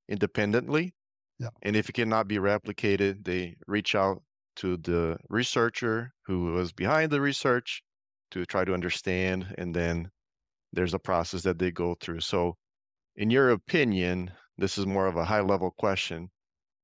independently. 0.09 0.93
Yeah. 1.39 1.49
And 1.61 1.77
if 1.77 1.87
it 1.87 1.93
cannot 1.93 2.27
be 2.27 2.37
replicated, 2.37 3.23
they 3.23 3.55
reach 3.67 3.95
out 3.95 4.21
to 4.57 4.75
the 4.75 5.17
researcher 5.29 6.13
who 6.25 6.51
was 6.51 6.73
behind 6.73 7.09
the 7.09 7.21
research 7.21 7.83
to 8.31 8.45
try 8.45 8.65
to 8.65 8.73
understand. 8.73 9.55
And 9.57 9.73
then 9.73 10.09
there's 10.73 10.93
a 10.93 10.99
process 10.99 11.43
that 11.43 11.57
they 11.57 11.71
go 11.71 11.95
through. 12.01 12.19
So, 12.19 12.57
in 13.15 13.29
your 13.29 13.49
opinion, 13.49 14.31
this 14.57 14.77
is 14.77 14.85
more 14.85 15.07
of 15.07 15.15
a 15.15 15.25
high 15.25 15.41
level 15.41 15.71
question. 15.77 16.29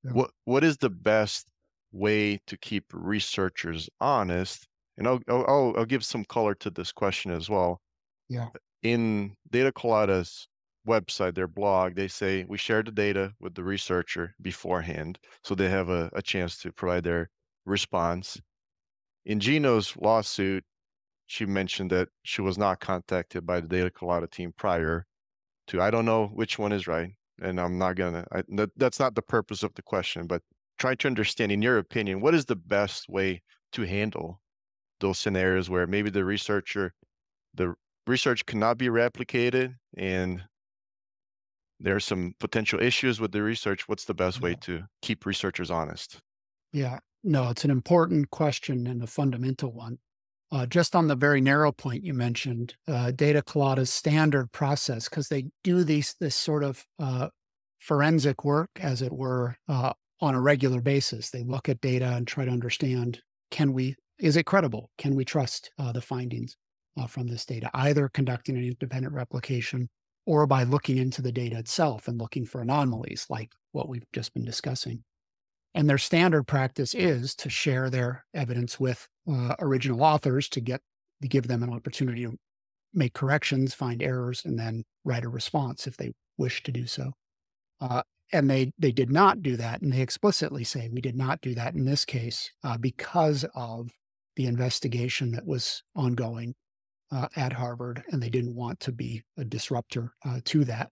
Yeah. 0.03 0.11
What 0.11 0.31
what 0.45 0.63
is 0.63 0.77
the 0.77 0.89
best 0.89 1.47
way 1.91 2.39
to 2.47 2.57
keep 2.57 2.85
researchers 2.93 3.89
honest? 3.99 4.67
And 4.97 5.07
I'll, 5.07 5.19
I'll 5.27 5.73
I'll 5.77 5.85
give 5.85 6.03
some 6.05 6.25
color 6.25 6.55
to 6.55 6.69
this 6.69 6.91
question 6.91 7.31
as 7.31 7.49
well. 7.49 7.81
Yeah. 8.29 8.49
In 8.81 9.35
Data 9.49 9.71
Colada's 9.71 10.47
website, 10.87 11.35
their 11.35 11.47
blog, 11.47 11.95
they 11.95 12.07
say 12.07 12.45
we 12.47 12.57
share 12.57 12.81
the 12.81 12.91
data 12.91 13.33
with 13.39 13.53
the 13.53 13.63
researcher 13.63 14.33
beforehand, 14.41 15.19
so 15.43 15.53
they 15.53 15.69
have 15.69 15.89
a, 15.89 16.09
a 16.13 16.21
chance 16.21 16.57
to 16.59 16.71
provide 16.71 17.03
their 17.03 17.29
response. 17.65 18.41
In 19.25 19.39
Gino's 19.39 19.95
lawsuit, 19.97 20.63
she 21.27 21.45
mentioned 21.45 21.91
that 21.91 22.09
she 22.23 22.41
was 22.41 22.57
not 22.57 22.79
contacted 22.79 23.45
by 23.45 23.61
the 23.61 23.67
Data 23.67 23.91
Colada 23.91 24.27
team 24.27 24.51
prior 24.57 25.05
to. 25.71 25.81
I 25.81 25.91
don't 25.91 26.05
know 26.05 26.27
which 26.27 26.59
one 26.59 26.71
is 26.71 26.87
right, 26.87 27.11
and 27.41 27.59
I'm 27.59 27.77
not 27.77 27.95
gonna. 27.95 28.25
I, 28.31 28.43
that, 28.49 28.69
that's 28.77 28.99
not 28.99 29.15
the 29.15 29.21
purpose 29.21 29.63
of 29.63 29.73
the 29.75 29.81
question, 29.81 30.27
but 30.27 30.41
try 30.77 30.95
to 30.95 31.07
understand, 31.07 31.51
in 31.51 31.61
your 31.61 31.77
opinion, 31.77 32.21
what 32.21 32.35
is 32.35 32.45
the 32.45 32.55
best 32.55 33.09
way 33.09 33.41
to 33.73 33.83
handle 33.83 34.41
those 34.99 35.17
scenarios 35.17 35.69
where 35.69 35.87
maybe 35.87 36.09
the 36.09 36.23
researcher, 36.23 36.93
the 37.53 37.73
research 38.07 38.45
cannot 38.45 38.77
be 38.77 38.87
replicated, 38.87 39.75
and 39.97 40.43
there 41.79 41.95
are 41.95 42.01
some 42.01 42.33
potential 42.39 42.79
issues 42.79 43.19
with 43.19 43.31
the 43.31 43.41
research. 43.41 43.87
What's 43.87 44.05
the 44.05 44.13
best 44.13 44.41
way 44.41 44.55
to 44.61 44.83
keep 45.01 45.25
researchers 45.25 45.71
honest? 45.71 46.19
Yeah, 46.71 46.99
no, 47.23 47.49
it's 47.49 47.65
an 47.65 47.71
important 47.71 48.29
question 48.29 48.87
and 48.87 49.01
a 49.03 49.07
fundamental 49.07 49.71
one. 49.71 49.97
Uh, 50.51 50.65
just 50.65 50.95
on 50.95 51.07
the 51.07 51.15
very 51.15 51.39
narrow 51.39 51.71
point 51.71 52.03
you 52.03 52.13
mentioned, 52.13 52.75
uh, 52.87 53.11
Data 53.11 53.41
Colada's 53.41 53.91
standard 53.91 54.51
process, 54.51 55.07
because 55.07 55.29
they 55.29 55.45
do 55.63 55.83
these 55.83 56.15
this 56.19 56.35
sort 56.35 56.63
of 56.63 56.85
uh, 56.99 57.29
forensic 57.79 58.43
work, 58.43 58.69
as 58.79 59.01
it 59.01 59.13
were, 59.13 59.55
uh, 59.69 59.93
on 60.19 60.35
a 60.35 60.41
regular 60.41 60.81
basis. 60.81 61.29
They 61.29 61.43
look 61.43 61.69
at 61.69 61.79
data 61.79 62.13
and 62.15 62.27
try 62.27 62.43
to 62.43 62.51
understand: 62.51 63.21
can 63.49 63.71
we 63.71 63.95
is 64.19 64.37
it 64.37 64.45
credible? 64.45 64.91
Can 64.97 65.15
we 65.15 65.25
trust 65.25 65.71
uh, 65.79 65.91
the 65.91 66.01
findings 66.01 66.55
uh, 66.97 67.07
from 67.07 67.27
this 67.27 67.45
data? 67.45 67.69
Either 67.73 68.09
conducting 68.09 68.55
an 68.57 68.63
independent 68.63 69.13
replication 69.13 69.89
or 70.25 70.45
by 70.45 70.63
looking 70.63 70.97
into 70.97 71.21
the 71.21 71.31
data 71.31 71.57
itself 71.57 72.07
and 72.07 72.19
looking 72.19 72.45
for 72.45 72.61
anomalies, 72.61 73.25
like 73.29 73.51
what 73.71 73.89
we've 73.89 74.05
just 74.13 74.33
been 74.33 74.45
discussing. 74.45 75.03
And 75.73 75.89
their 75.89 75.97
standard 75.97 76.43
practice 76.43 76.93
is 76.93 77.33
to 77.35 77.49
share 77.49 77.89
their 77.89 78.25
evidence 78.33 78.79
with 78.79 79.07
uh, 79.31 79.55
original 79.59 80.03
authors 80.03 80.49
to 80.49 80.61
get 80.61 80.81
to 81.21 81.27
give 81.27 81.47
them 81.47 81.63
an 81.63 81.71
opportunity 81.71 82.25
to 82.25 82.35
make 82.93 83.13
corrections, 83.13 83.73
find 83.73 84.01
errors, 84.01 84.43
and 84.43 84.57
then 84.57 84.83
write 85.05 85.23
a 85.23 85.29
response 85.29 85.87
if 85.87 85.95
they 85.97 86.11
wish 86.37 86.63
to 86.63 86.71
do 86.71 86.87
so. 86.87 87.13
Uh, 87.79 88.01
and 88.33 88.49
they 88.49 88.71
they 88.77 88.91
did 88.91 89.11
not 89.11 89.41
do 89.41 89.55
that, 89.57 89.81
and 89.81 89.91
they 89.91 90.01
explicitly 90.01 90.63
say 90.63 90.89
we 90.89 91.01
did 91.01 91.15
not 91.15 91.41
do 91.41 91.53
that 91.55 91.73
in 91.73 91.85
this 91.85 92.05
case 92.05 92.51
uh, 92.63 92.77
because 92.77 93.45
of 93.55 93.91
the 94.35 94.45
investigation 94.45 95.31
that 95.31 95.45
was 95.45 95.83
ongoing 95.95 96.55
uh, 97.11 97.27
at 97.35 97.53
Harvard, 97.53 98.03
and 98.11 98.21
they 98.21 98.29
didn't 98.29 98.55
want 98.55 98.79
to 98.79 98.91
be 98.91 99.23
a 99.37 99.43
disruptor 99.43 100.13
uh, 100.25 100.39
to 100.45 100.63
that. 100.65 100.89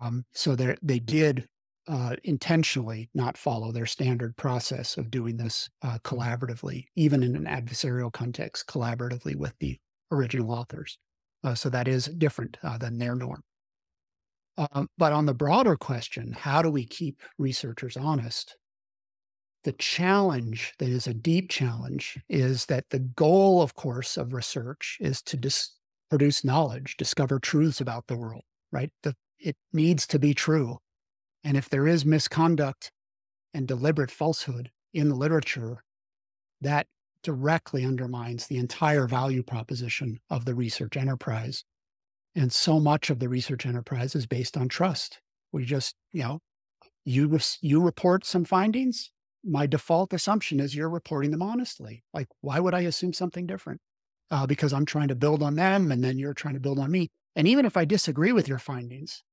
Um, 0.00 0.24
so 0.32 0.54
they 0.54 0.76
they 0.82 0.98
did 0.98 1.48
uh, 1.88 2.16
intentionally 2.24 3.10
not 3.14 3.36
follow 3.36 3.72
their 3.72 3.86
standard 3.86 4.36
process 4.36 4.96
of 4.96 5.10
doing 5.10 5.36
this 5.36 5.68
uh, 5.82 5.98
collaboratively, 6.04 6.84
even 6.96 7.22
in 7.22 7.34
an 7.34 7.44
adversarial 7.44 8.12
context, 8.12 8.66
collaboratively 8.66 9.34
with 9.34 9.54
the 9.60 9.78
original 10.12 10.52
authors. 10.52 10.98
Uh, 11.42 11.54
so 11.54 11.68
that 11.70 11.88
is 11.88 12.06
different 12.06 12.58
uh, 12.62 12.76
than 12.78 12.98
their 12.98 13.14
norm. 13.14 13.42
Um, 14.72 14.88
but 14.98 15.12
on 15.12 15.26
the 15.26 15.34
broader 15.34 15.76
question, 15.76 16.32
how 16.32 16.60
do 16.60 16.70
we 16.70 16.84
keep 16.84 17.22
researchers 17.38 17.96
honest? 17.96 18.56
The 19.64 19.72
challenge 19.72 20.74
that 20.78 20.88
is 20.88 21.06
a 21.06 21.14
deep 21.14 21.50
challenge 21.50 22.18
is 22.28 22.66
that 22.66 22.84
the 22.90 22.98
goal, 22.98 23.62
of 23.62 23.74
course, 23.74 24.16
of 24.16 24.32
research 24.32 24.98
is 25.00 25.22
to 25.22 25.36
dis- 25.36 25.76
produce 26.10 26.44
knowledge, 26.44 26.96
discover 26.96 27.38
truths 27.38 27.80
about 27.80 28.06
the 28.06 28.16
world, 28.16 28.42
right? 28.70 28.90
The, 29.02 29.14
it 29.38 29.56
needs 29.72 30.06
to 30.08 30.18
be 30.18 30.34
true. 30.34 30.78
And 31.44 31.56
if 31.56 31.68
there 31.68 31.86
is 31.86 32.04
misconduct 32.04 32.92
and 33.54 33.66
deliberate 33.66 34.10
falsehood 34.10 34.70
in 34.92 35.08
the 35.08 35.14
literature, 35.14 35.82
that 36.60 36.86
directly 37.22 37.84
undermines 37.84 38.46
the 38.46 38.58
entire 38.58 39.06
value 39.06 39.42
proposition 39.42 40.20
of 40.30 40.44
the 40.44 40.54
research 40.54 40.96
enterprise. 40.96 41.64
And 42.34 42.52
so 42.52 42.78
much 42.78 43.10
of 43.10 43.18
the 43.18 43.28
research 43.28 43.66
enterprise 43.66 44.14
is 44.14 44.26
based 44.26 44.56
on 44.56 44.68
trust. 44.68 45.18
We 45.52 45.64
just, 45.64 45.96
you 46.12 46.22
know, 46.22 46.40
you 47.04 47.38
you 47.60 47.80
report 47.80 48.24
some 48.24 48.44
findings. 48.44 49.10
My 49.42 49.66
default 49.66 50.12
assumption 50.12 50.60
is 50.60 50.74
you're 50.74 50.90
reporting 50.90 51.30
them 51.30 51.42
honestly. 51.42 52.04
Like, 52.12 52.28
why 52.40 52.60
would 52.60 52.74
I 52.74 52.80
assume 52.80 53.12
something 53.12 53.46
different? 53.46 53.80
Uh, 54.30 54.46
because 54.46 54.72
I'm 54.72 54.84
trying 54.84 55.08
to 55.08 55.16
build 55.16 55.42
on 55.42 55.56
them, 55.56 55.90
and 55.90 56.04
then 56.04 56.18
you're 56.18 56.34
trying 56.34 56.54
to 56.54 56.60
build 56.60 56.78
on 56.78 56.90
me. 56.90 57.08
And 57.34 57.48
even 57.48 57.66
if 57.66 57.76
I 57.76 57.84
disagree 57.84 58.32
with 58.32 58.46
your 58.46 58.58
findings, 58.58 59.24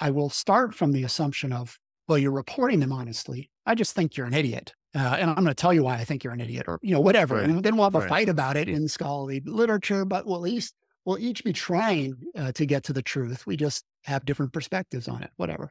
I 0.00 0.10
will 0.10 0.30
start 0.30 0.74
from 0.74 0.92
the 0.92 1.04
assumption 1.04 1.52
of, 1.52 1.78
well, 2.06 2.18
you're 2.18 2.30
reporting 2.30 2.80
them 2.80 2.92
honestly. 2.92 3.50
I 3.66 3.74
just 3.74 3.94
think 3.94 4.16
you're 4.16 4.26
an 4.26 4.34
idiot. 4.34 4.74
Uh, 4.94 5.16
and 5.20 5.28
I'm 5.30 5.36
going 5.36 5.46
to 5.48 5.54
tell 5.54 5.74
you 5.74 5.82
why 5.82 5.96
I 5.96 6.04
think 6.04 6.24
you're 6.24 6.32
an 6.32 6.40
idiot 6.40 6.64
or, 6.68 6.78
you 6.82 6.94
know, 6.94 7.00
whatever. 7.00 7.36
Right. 7.36 7.44
And 7.44 7.62
then 7.62 7.76
we'll 7.76 7.84
have 7.84 7.94
a 7.94 8.00
Right. 8.00 8.08
fight 8.08 8.28
about 8.28 8.56
it 8.56 8.68
in 8.68 8.88
scholarly 8.88 9.42
literature, 9.44 10.04
but 10.04 10.24
we'll 10.26 10.36
at 10.36 10.42
least, 10.42 10.74
we'll 11.04 11.18
each 11.18 11.44
be 11.44 11.52
trying 11.52 12.14
uh, 12.36 12.52
to 12.52 12.64
get 12.64 12.84
to 12.84 12.92
the 12.94 13.02
truth. 13.02 13.46
We 13.46 13.56
just 13.56 13.84
have 14.04 14.24
different 14.24 14.52
perspectives 14.52 15.06
on 15.06 15.22
it, 15.22 15.30
whatever. 15.36 15.70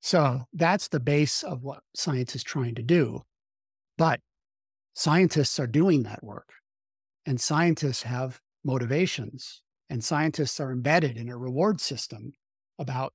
So 0.00 0.42
that's 0.52 0.88
the 0.88 1.00
base 1.00 1.42
of 1.42 1.62
what 1.62 1.80
science 1.94 2.36
is 2.36 2.44
trying 2.44 2.74
to 2.76 2.82
do. 2.82 3.22
But 3.98 4.20
scientists 4.94 5.58
are 5.58 5.66
doing 5.66 6.04
that 6.04 6.22
work 6.22 6.50
and 7.26 7.40
scientists 7.40 8.02
have 8.02 8.40
motivations 8.64 9.62
and 9.90 10.04
scientists 10.04 10.60
are 10.60 10.70
embedded 10.72 11.16
in 11.16 11.28
a 11.28 11.36
reward 11.36 11.80
system 11.80 12.32
about 12.78 13.12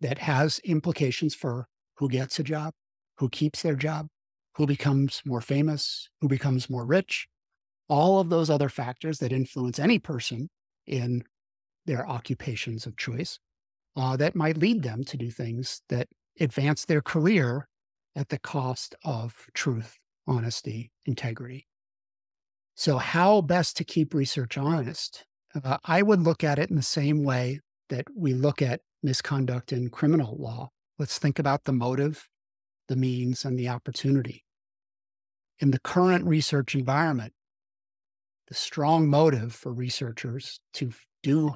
that 0.00 0.18
has 0.18 0.58
implications 0.60 1.34
for 1.34 1.66
who 1.96 2.08
gets 2.08 2.38
a 2.38 2.42
job, 2.42 2.72
who 3.18 3.28
keeps 3.28 3.62
their 3.62 3.74
job, 3.74 4.08
who 4.56 4.66
becomes 4.66 5.22
more 5.24 5.40
famous, 5.40 6.08
who 6.20 6.28
becomes 6.28 6.70
more 6.70 6.86
rich, 6.86 7.28
all 7.88 8.20
of 8.20 8.30
those 8.30 8.48
other 8.48 8.68
factors 8.68 9.18
that 9.18 9.32
influence 9.32 9.78
any 9.78 9.98
person 9.98 10.48
in 10.86 11.22
their 11.86 12.08
occupations 12.08 12.86
of 12.86 12.96
choice 12.96 13.38
uh, 13.96 14.16
that 14.16 14.36
might 14.36 14.56
lead 14.56 14.82
them 14.82 15.04
to 15.04 15.16
do 15.16 15.30
things 15.30 15.82
that 15.88 16.08
advance 16.38 16.84
their 16.84 17.02
career 17.02 17.68
at 18.16 18.28
the 18.28 18.38
cost 18.38 18.94
of 19.04 19.46
truth, 19.54 19.98
honesty, 20.26 20.90
integrity. 21.04 21.66
So, 22.74 22.98
how 22.98 23.40
best 23.40 23.76
to 23.76 23.84
keep 23.84 24.14
research 24.14 24.56
honest? 24.56 25.24
Uh, 25.54 25.78
I 25.84 26.02
would 26.02 26.20
look 26.20 26.44
at 26.44 26.58
it 26.58 26.70
in 26.70 26.76
the 26.76 26.82
same 26.82 27.24
way 27.24 27.60
that 27.90 28.06
we 28.16 28.32
look 28.32 28.62
at 28.62 28.80
misconduct 29.02 29.72
in 29.72 29.90
criminal 29.90 30.36
law. 30.38 30.70
Let's 30.98 31.18
think 31.18 31.38
about 31.38 31.64
the 31.64 31.72
motive, 31.72 32.28
the 32.88 32.96
means, 32.96 33.44
and 33.44 33.58
the 33.58 33.68
opportunity. 33.68 34.44
In 35.58 35.70
the 35.70 35.80
current 35.80 36.24
research 36.24 36.74
environment, 36.74 37.34
the 38.48 38.54
strong 38.54 39.08
motive 39.08 39.54
for 39.54 39.72
researchers 39.72 40.58
to 40.74 40.92
do 41.22 41.54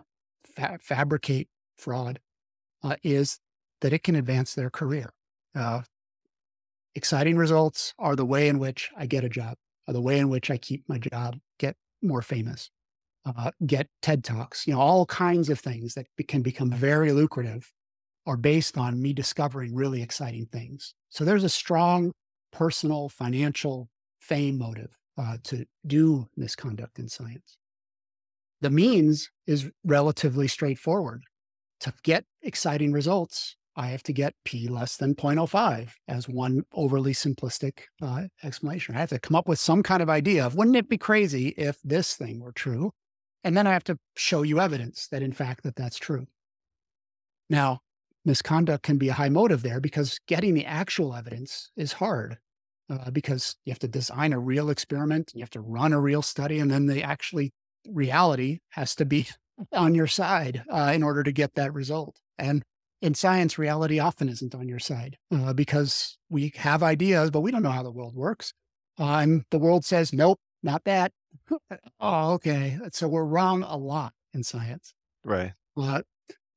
fa- 0.54 0.78
fabricate 0.80 1.48
fraud 1.76 2.20
uh, 2.82 2.96
is 3.02 3.38
that 3.80 3.92
it 3.92 4.02
can 4.02 4.14
advance 4.14 4.54
their 4.54 4.70
career. 4.70 5.10
Uh, 5.54 5.82
exciting 6.94 7.36
results 7.36 7.94
are 7.98 8.14
the 8.14 8.24
way 8.24 8.48
in 8.48 8.58
which 8.58 8.90
I 8.96 9.06
get 9.06 9.24
a 9.24 9.28
job, 9.28 9.56
are 9.88 9.94
the 9.94 10.00
way 10.00 10.18
in 10.18 10.28
which 10.28 10.50
I 10.50 10.56
keep 10.56 10.84
my 10.88 10.98
job, 10.98 11.36
get 11.58 11.76
more 12.02 12.22
famous, 12.22 12.70
uh, 13.24 13.50
get 13.66 13.88
TED 14.02 14.24
Talks, 14.24 14.66
you 14.66 14.74
know, 14.74 14.80
all 14.80 15.06
kinds 15.06 15.48
of 15.48 15.58
things 15.58 15.94
that 15.94 16.06
can 16.28 16.42
become 16.42 16.70
very 16.70 17.12
lucrative 17.12 17.72
are 18.26 18.36
based 18.36 18.78
on 18.78 19.00
me 19.00 19.12
discovering 19.12 19.74
really 19.74 20.02
exciting 20.02 20.46
things. 20.46 20.94
So 21.10 21.24
there's 21.24 21.44
a 21.44 21.48
strong 21.48 22.12
personal, 22.52 23.08
financial 23.08 23.88
fame 24.20 24.58
motive 24.58 24.96
uh, 25.18 25.36
to 25.44 25.64
do 25.86 26.26
misconduct 26.36 26.98
in 26.98 27.08
science. 27.08 27.58
The 28.60 28.70
means 28.70 29.30
is 29.46 29.70
relatively 29.84 30.48
straightforward. 30.48 31.24
To 31.80 31.92
get 32.02 32.24
exciting 32.42 32.92
results, 32.92 33.56
I 33.76 33.88
have 33.88 34.02
to 34.04 34.12
get 34.12 34.34
p 34.44 34.68
less 34.68 34.96
than 34.96 35.14
0.05 35.14 35.90
as 36.08 36.28
one 36.28 36.62
overly 36.72 37.12
simplistic 37.12 37.80
uh, 38.00 38.24
explanation. 38.42 38.94
I 38.94 39.00
have 39.00 39.10
to 39.10 39.18
come 39.18 39.34
up 39.34 39.48
with 39.48 39.58
some 39.58 39.82
kind 39.82 40.02
of 40.02 40.08
idea 40.08 40.46
of 40.46 40.54
wouldn't 40.54 40.76
it 40.76 40.88
be 40.88 40.96
crazy 40.96 41.48
if 41.58 41.78
this 41.82 42.14
thing 42.14 42.40
were 42.40 42.52
true? 42.52 42.92
And 43.44 43.56
then 43.56 43.66
I 43.66 43.72
have 43.72 43.84
to 43.84 43.98
show 44.16 44.42
you 44.42 44.58
evidence 44.58 45.06
that 45.08 45.22
in 45.22 45.32
fact 45.32 45.62
that 45.62 45.76
that's 45.76 45.98
true. 45.98 46.26
Now, 47.50 47.80
misconduct 48.24 48.82
can 48.82 48.96
be 48.96 49.10
a 49.10 49.14
high 49.14 49.28
motive 49.28 49.62
there 49.62 49.80
because 49.80 50.18
getting 50.26 50.54
the 50.54 50.64
actual 50.64 51.14
evidence 51.14 51.70
is 51.76 51.92
hard 51.92 52.38
uh, 52.90 53.10
because 53.10 53.56
you 53.64 53.70
have 53.70 53.78
to 53.80 53.88
design 53.88 54.32
a 54.32 54.38
real 54.38 54.70
experiment, 54.70 55.32
you 55.34 55.40
have 55.40 55.50
to 55.50 55.60
run 55.60 55.92
a 55.92 56.00
real 56.00 56.22
study, 56.22 56.58
and 56.58 56.70
then 56.70 56.86
the 56.86 57.02
actually 57.02 57.52
reality 57.86 58.60
has 58.70 58.94
to 58.96 59.04
be 59.04 59.28
on 59.72 59.94
your 59.94 60.06
side 60.06 60.62
uh, 60.70 60.92
in 60.94 61.02
order 61.02 61.22
to 61.22 61.32
get 61.32 61.54
that 61.54 61.74
result. 61.74 62.18
And 62.38 62.62
in 63.02 63.14
science, 63.14 63.58
reality 63.58 63.98
often 63.98 64.28
isn't 64.30 64.54
on 64.54 64.68
your 64.68 64.78
side 64.78 65.18
uh, 65.30 65.52
because 65.52 66.16
we 66.30 66.52
have 66.56 66.82
ideas, 66.82 67.30
but 67.30 67.42
we 67.42 67.50
don't 67.50 67.62
know 67.62 67.70
how 67.70 67.82
the 67.82 67.92
world 67.92 68.14
works. 68.14 68.54
Um, 68.96 69.44
the 69.50 69.58
world 69.58 69.84
says, 69.84 70.12
nope, 70.12 70.40
not 70.64 70.84
that. 70.84 71.12
oh, 72.00 72.32
okay. 72.32 72.78
So 72.92 73.06
we're 73.06 73.24
wrong 73.24 73.62
a 73.62 73.76
lot 73.76 74.12
in 74.32 74.42
science. 74.42 74.94
Right. 75.24 75.52
Uh, 75.76 76.02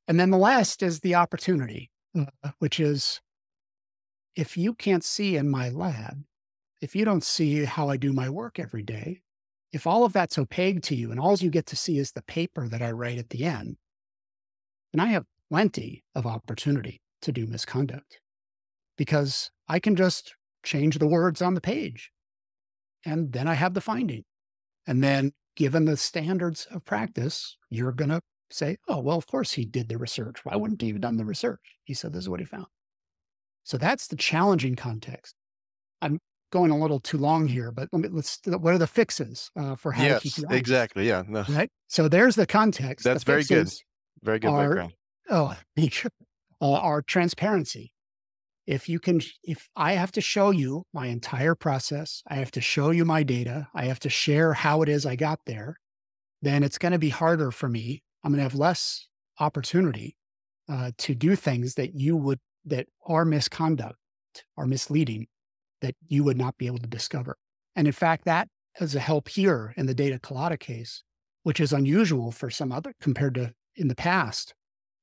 and 0.08 0.18
then 0.18 0.30
the 0.30 0.38
last 0.38 0.82
is 0.82 1.00
the 1.00 1.14
opportunity, 1.14 1.90
uh, 2.18 2.50
which 2.58 2.80
is 2.80 3.20
if 4.34 4.56
you 4.56 4.74
can't 4.74 5.04
see 5.04 5.36
in 5.36 5.50
my 5.50 5.68
lab, 5.68 6.24
if 6.80 6.96
you 6.96 7.04
don't 7.04 7.24
see 7.24 7.64
how 7.64 7.90
I 7.90 7.96
do 7.96 8.12
my 8.12 8.28
work 8.28 8.58
every 8.58 8.82
day, 8.82 9.20
if 9.72 9.86
all 9.86 10.04
of 10.04 10.12
that's 10.12 10.38
opaque 10.38 10.82
to 10.84 10.94
you 10.94 11.10
and 11.10 11.20
all 11.20 11.36
you 11.36 11.50
get 11.50 11.66
to 11.66 11.76
see 11.76 11.98
is 11.98 12.12
the 12.12 12.22
paper 12.22 12.68
that 12.68 12.80
I 12.80 12.92
write 12.92 13.18
at 13.18 13.30
the 13.30 13.44
end, 13.44 13.76
then 14.92 15.00
I 15.00 15.08
have 15.08 15.26
plenty 15.50 16.04
of 16.14 16.24
opportunity 16.24 17.02
to 17.22 17.32
do 17.32 17.46
misconduct 17.46 18.20
because 18.96 19.50
I 19.68 19.80
can 19.80 19.96
just 19.96 20.34
change 20.62 20.98
the 20.98 21.08
words 21.08 21.42
on 21.42 21.54
the 21.54 21.60
page 21.60 22.10
and 23.08 23.32
then 23.32 23.48
I 23.48 23.54
have 23.54 23.74
the 23.74 23.80
finding. 23.80 24.24
And 24.86 25.02
then, 25.02 25.32
given 25.56 25.86
the 25.86 25.96
standards 25.96 26.66
of 26.70 26.84
practice, 26.84 27.56
you're 27.70 27.92
going 27.92 28.10
to 28.10 28.20
say, 28.50 28.76
oh, 28.86 29.00
well, 29.00 29.16
of 29.16 29.26
course 29.26 29.52
he 29.52 29.64
did 29.64 29.88
the 29.88 29.98
research. 29.98 30.44
Why 30.44 30.56
wouldn't 30.56 30.80
he 30.80 30.88
have 30.88 31.00
done 31.00 31.16
the 31.16 31.24
research? 31.24 31.60
He 31.84 31.94
said 31.94 32.12
this 32.12 32.24
is 32.24 32.28
what 32.28 32.40
he 32.40 32.46
found. 32.46 32.66
So 33.64 33.76
that's 33.76 34.06
the 34.06 34.16
challenging 34.16 34.76
context. 34.76 35.34
I'm 36.00 36.18
going 36.52 36.70
a 36.70 36.78
little 36.78 37.00
too 37.00 37.18
long 37.18 37.46
here, 37.46 37.70
but 37.72 37.88
let 37.92 38.02
me, 38.02 38.08
let's, 38.08 38.40
what 38.46 38.72
are 38.72 38.78
the 38.78 38.86
fixes 38.86 39.50
uh, 39.56 39.74
for 39.74 39.92
how 39.92 40.04
yes, 40.04 40.22
to 40.22 40.28
keep 40.28 40.38
you 40.38 40.44
honest? 40.48 40.60
exactly. 40.60 41.08
Yeah. 41.08 41.22
No. 41.26 41.44
Right. 41.48 41.70
So 41.88 42.08
there's 42.08 42.34
the 42.34 42.46
context. 42.46 43.04
That's 43.04 43.24
the 43.24 43.32
very 43.32 43.44
good. 43.44 43.68
Very 44.22 44.38
good 44.38 44.48
are, 44.48 44.68
background. 44.68 44.92
Oh, 45.30 45.56
uh, 46.60 46.72
our 46.72 47.02
transparency. 47.02 47.92
If 48.68 48.86
you 48.86 49.00
can, 49.00 49.22
if 49.42 49.70
I 49.76 49.94
have 49.94 50.12
to 50.12 50.20
show 50.20 50.50
you 50.50 50.84
my 50.92 51.06
entire 51.06 51.54
process, 51.54 52.22
I 52.28 52.34
have 52.34 52.50
to 52.50 52.60
show 52.60 52.90
you 52.90 53.06
my 53.06 53.22
data, 53.22 53.66
I 53.74 53.86
have 53.86 53.98
to 54.00 54.10
share 54.10 54.52
how 54.52 54.82
it 54.82 54.90
is 54.90 55.06
I 55.06 55.16
got 55.16 55.40
there, 55.46 55.78
then 56.42 56.62
it's 56.62 56.76
going 56.76 56.92
to 56.92 56.98
be 56.98 57.08
harder 57.08 57.50
for 57.50 57.66
me. 57.66 58.02
I'm 58.22 58.30
going 58.30 58.40
to 58.40 58.42
have 58.42 58.54
less 58.54 59.08
opportunity 59.40 60.18
uh, 60.68 60.90
to 60.98 61.14
do 61.14 61.34
things 61.34 61.76
that 61.76 61.94
you 61.94 62.14
would, 62.14 62.40
that 62.66 62.88
are 63.06 63.24
misconduct, 63.24 63.96
are 64.58 64.66
misleading, 64.66 65.28
that 65.80 65.94
you 66.06 66.22
would 66.24 66.36
not 66.36 66.58
be 66.58 66.66
able 66.66 66.80
to 66.80 66.86
discover. 66.86 67.38
And 67.74 67.86
in 67.86 67.94
fact, 67.94 68.26
that 68.26 68.48
is 68.82 68.94
a 68.94 69.00
help 69.00 69.30
here 69.30 69.72
in 69.78 69.86
the 69.86 69.94
data 69.94 70.18
colada 70.18 70.58
case, 70.58 71.02
which 71.42 71.58
is 71.58 71.72
unusual 71.72 72.32
for 72.32 72.50
some 72.50 72.70
other 72.70 72.92
compared 73.00 73.36
to 73.36 73.54
in 73.76 73.88
the 73.88 73.94
past, 73.94 74.52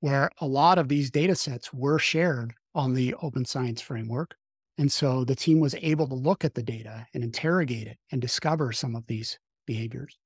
where 0.02 0.30
a 0.40 0.46
lot 0.46 0.78
of 0.78 0.88
these 0.88 1.10
data 1.10 1.34
sets 1.34 1.74
were 1.74 1.98
shared 1.98 2.54
on 2.76 2.94
the 2.94 3.16
open 3.22 3.46
science 3.46 3.82
framework. 3.82 4.36
And 4.78 4.92
so 4.92 5.24
the 5.24 5.36
team 5.36 5.60
was 5.60 5.76
able 5.82 6.08
to 6.08 6.14
look 6.14 6.44
at 6.44 6.54
the 6.54 6.64
data 6.64 7.08
and 7.14 7.24
interrogate 7.24 7.88
it 7.88 7.98
and 8.12 8.22
discover 8.22 8.72
some 8.72 8.96
of 8.96 9.08
these 9.08 9.40
behaviors. 9.66 10.18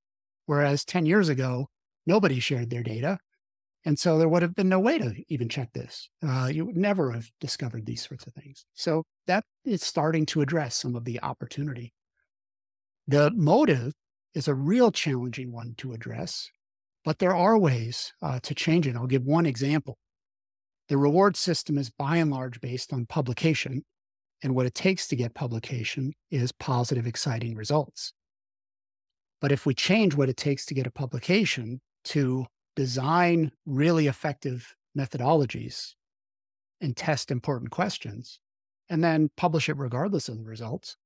Whereas 0.48 0.84
10 0.84 1.06
years 1.06 1.30
ago, 1.30 1.68
nobody 2.08 2.40
shared 2.40 2.70
their 2.70 2.84
data. 2.84 3.20
And 3.86 3.98
so 3.98 4.18
there 4.18 4.28
would 4.28 4.42
have 4.42 4.56
been 4.56 4.68
no 4.68 4.80
way 4.80 4.98
to 4.98 5.14
even 5.30 5.48
check 5.48 5.72
this. 5.74 6.10
Uh, 6.28 6.50
you 6.52 6.66
would 6.66 6.76
never 6.76 7.12
have 7.12 7.30
discovered 7.40 7.86
these 7.86 8.06
sorts 8.06 8.28
of 8.28 8.34
things. 8.34 8.66
So 8.74 9.04
that 9.28 9.46
is 9.64 9.84
starting 9.84 10.26
to 10.28 10.42
address 10.42 10.76
some 10.76 10.96
of 10.96 11.06
the 11.06 11.22
opportunity. 11.22 11.94
The 13.08 13.32
motive 13.32 13.94
is 14.34 14.48
a 14.48 14.54
real 14.54 14.92
challenging 14.92 15.52
one 15.52 15.76
to 15.78 15.94
address 15.94 16.50
but 17.06 17.20
there 17.20 17.36
are 17.36 17.58
ways 17.58 18.14
uh, 18.22 18.40
to 18.42 18.54
change 18.54 18.88
it. 18.88 18.96
I'll 18.96 19.08
give 19.08 19.26
one 19.26 19.46
example. 19.46 19.98
The 20.90 20.98
reward 20.98 21.38
system 21.38 21.78
is 21.78 21.92
by 21.92 22.18
and 22.18 22.32
large 22.32 22.60
based 22.62 22.92
on 22.92 23.06
publication. 23.06 23.86
And 24.42 24.56
what 24.56 24.66
it 24.66 24.74
takes 24.74 25.08
to 25.10 25.16
get 25.16 25.36
publication 25.36 26.14
is 26.32 26.52
positive, 26.52 27.06
exciting 27.06 27.56
results. 27.56 28.14
But 29.42 29.52
if 29.52 29.66
we 29.66 29.74
change 29.74 30.16
what 30.16 30.30
it 30.30 30.38
takes 30.38 30.66
to 30.66 30.74
get 30.74 30.88
a 30.88 30.92
publication 30.92 31.82
to 32.06 32.46
design 32.76 33.52
really 33.66 34.08
effective 34.08 34.76
methodologies 34.98 35.94
and 36.82 36.96
test 36.96 37.32
important 37.32 37.72
questions, 37.72 38.40
and 38.90 39.04
then 39.04 39.30
publish 39.38 39.70
it 39.70 39.78
regardless 39.78 40.30
of 40.30 40.38
the 40.38 40.44
results, 40.44 40.98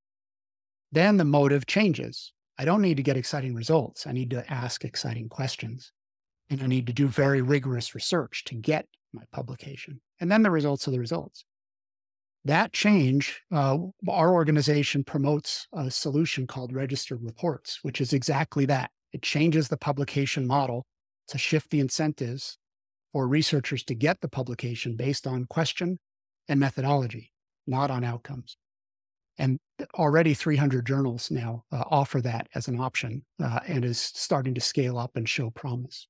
then 0.92 1.18
the 1.18 1.26
motive 1.26 1.66
changes. 1.66 2.32
I 2.58 2.66
don't 2.66 2.82
need 2.82 2.98
to 2.98 3.04
get 3.04 3.18
exciting 3.18 3.56
results. 3.56 4.08
I 4.08 4.12
need 4.12 4.30
to 4.30 4.50
ask 4.52 4.86
exciting 4.86 5.28
questions. 5.28 5.92
And 6.50 6.62
I 6.62 6.68
need 6.68 6.88
to 6.88 6.94
do 6.94 7.08
very 7.08 7.42
rigorous 7.42 7.96
research 7.96 8.44
to 8.46 8.56
get 8.56 8.88
my 9.14 9.24
publication. 9.32 10.02
And 10.20 10.32
then 10.32 10.44
the 10.44 10.52
results 10.52 10.88
are 10.88 10.92
the 10.92 11.00
results. 11.00 11.46
That 12.46 12.74
change, 12.74 13.42
uh, 13.52 13.78
our 14.10 14.34
organization 14.34 15.04
promotes 15.04 15.68
a 15.74 15.90
solution 15.90 16.46
called 16.46 16.74
registered 16.74 17.24
reports, 17.24 17.80
which 17.84 18.02
is 18.02 18.12
exactly 18.12 18.66
that. 18.66 18.92
It 19.14 19.22
changes 19.22 19.68
the 19.70 19.78
publication 19.78 20.46
model 20.46 20.86
to 21.30 21.38
shift 21.38 21.70
the 21.70 21.80
incentives 21.80 22.58
for 23.14 23.28
researchers 23.28 23.84
to 23.84 23.96
get 23.96 24.20
the 24.20 24.28
publication 24.28 24.98
based 24.98 25.26
on 25.26 25.46
question 25.46 26.00
and 26.50 26.60
methodology, 26.60 27.32
not 27.66 27.92
on 27.92 28.04
outcomes. 28.04 28.58
And 29.38 29.60
already 29.96 30.34
300 30.34 30.86
journals 30.86 31.32
now 31.32 31.64
uh, 31.72 31.84
offer 31.90 32.22
that 32.22 32.48
as 32.56 32.68
an 32.68 32.80
option 32.80 33.24
uh, 33.42 33.60
and 33.68 33.86
is 33.86 34.00
starting 34.00 34.54
to 34.56 34.62
scale 34.62 34.98
up 34.98 35.12
and 35.16 35.28
show 35.28 35.50
promise. 35.50 36.08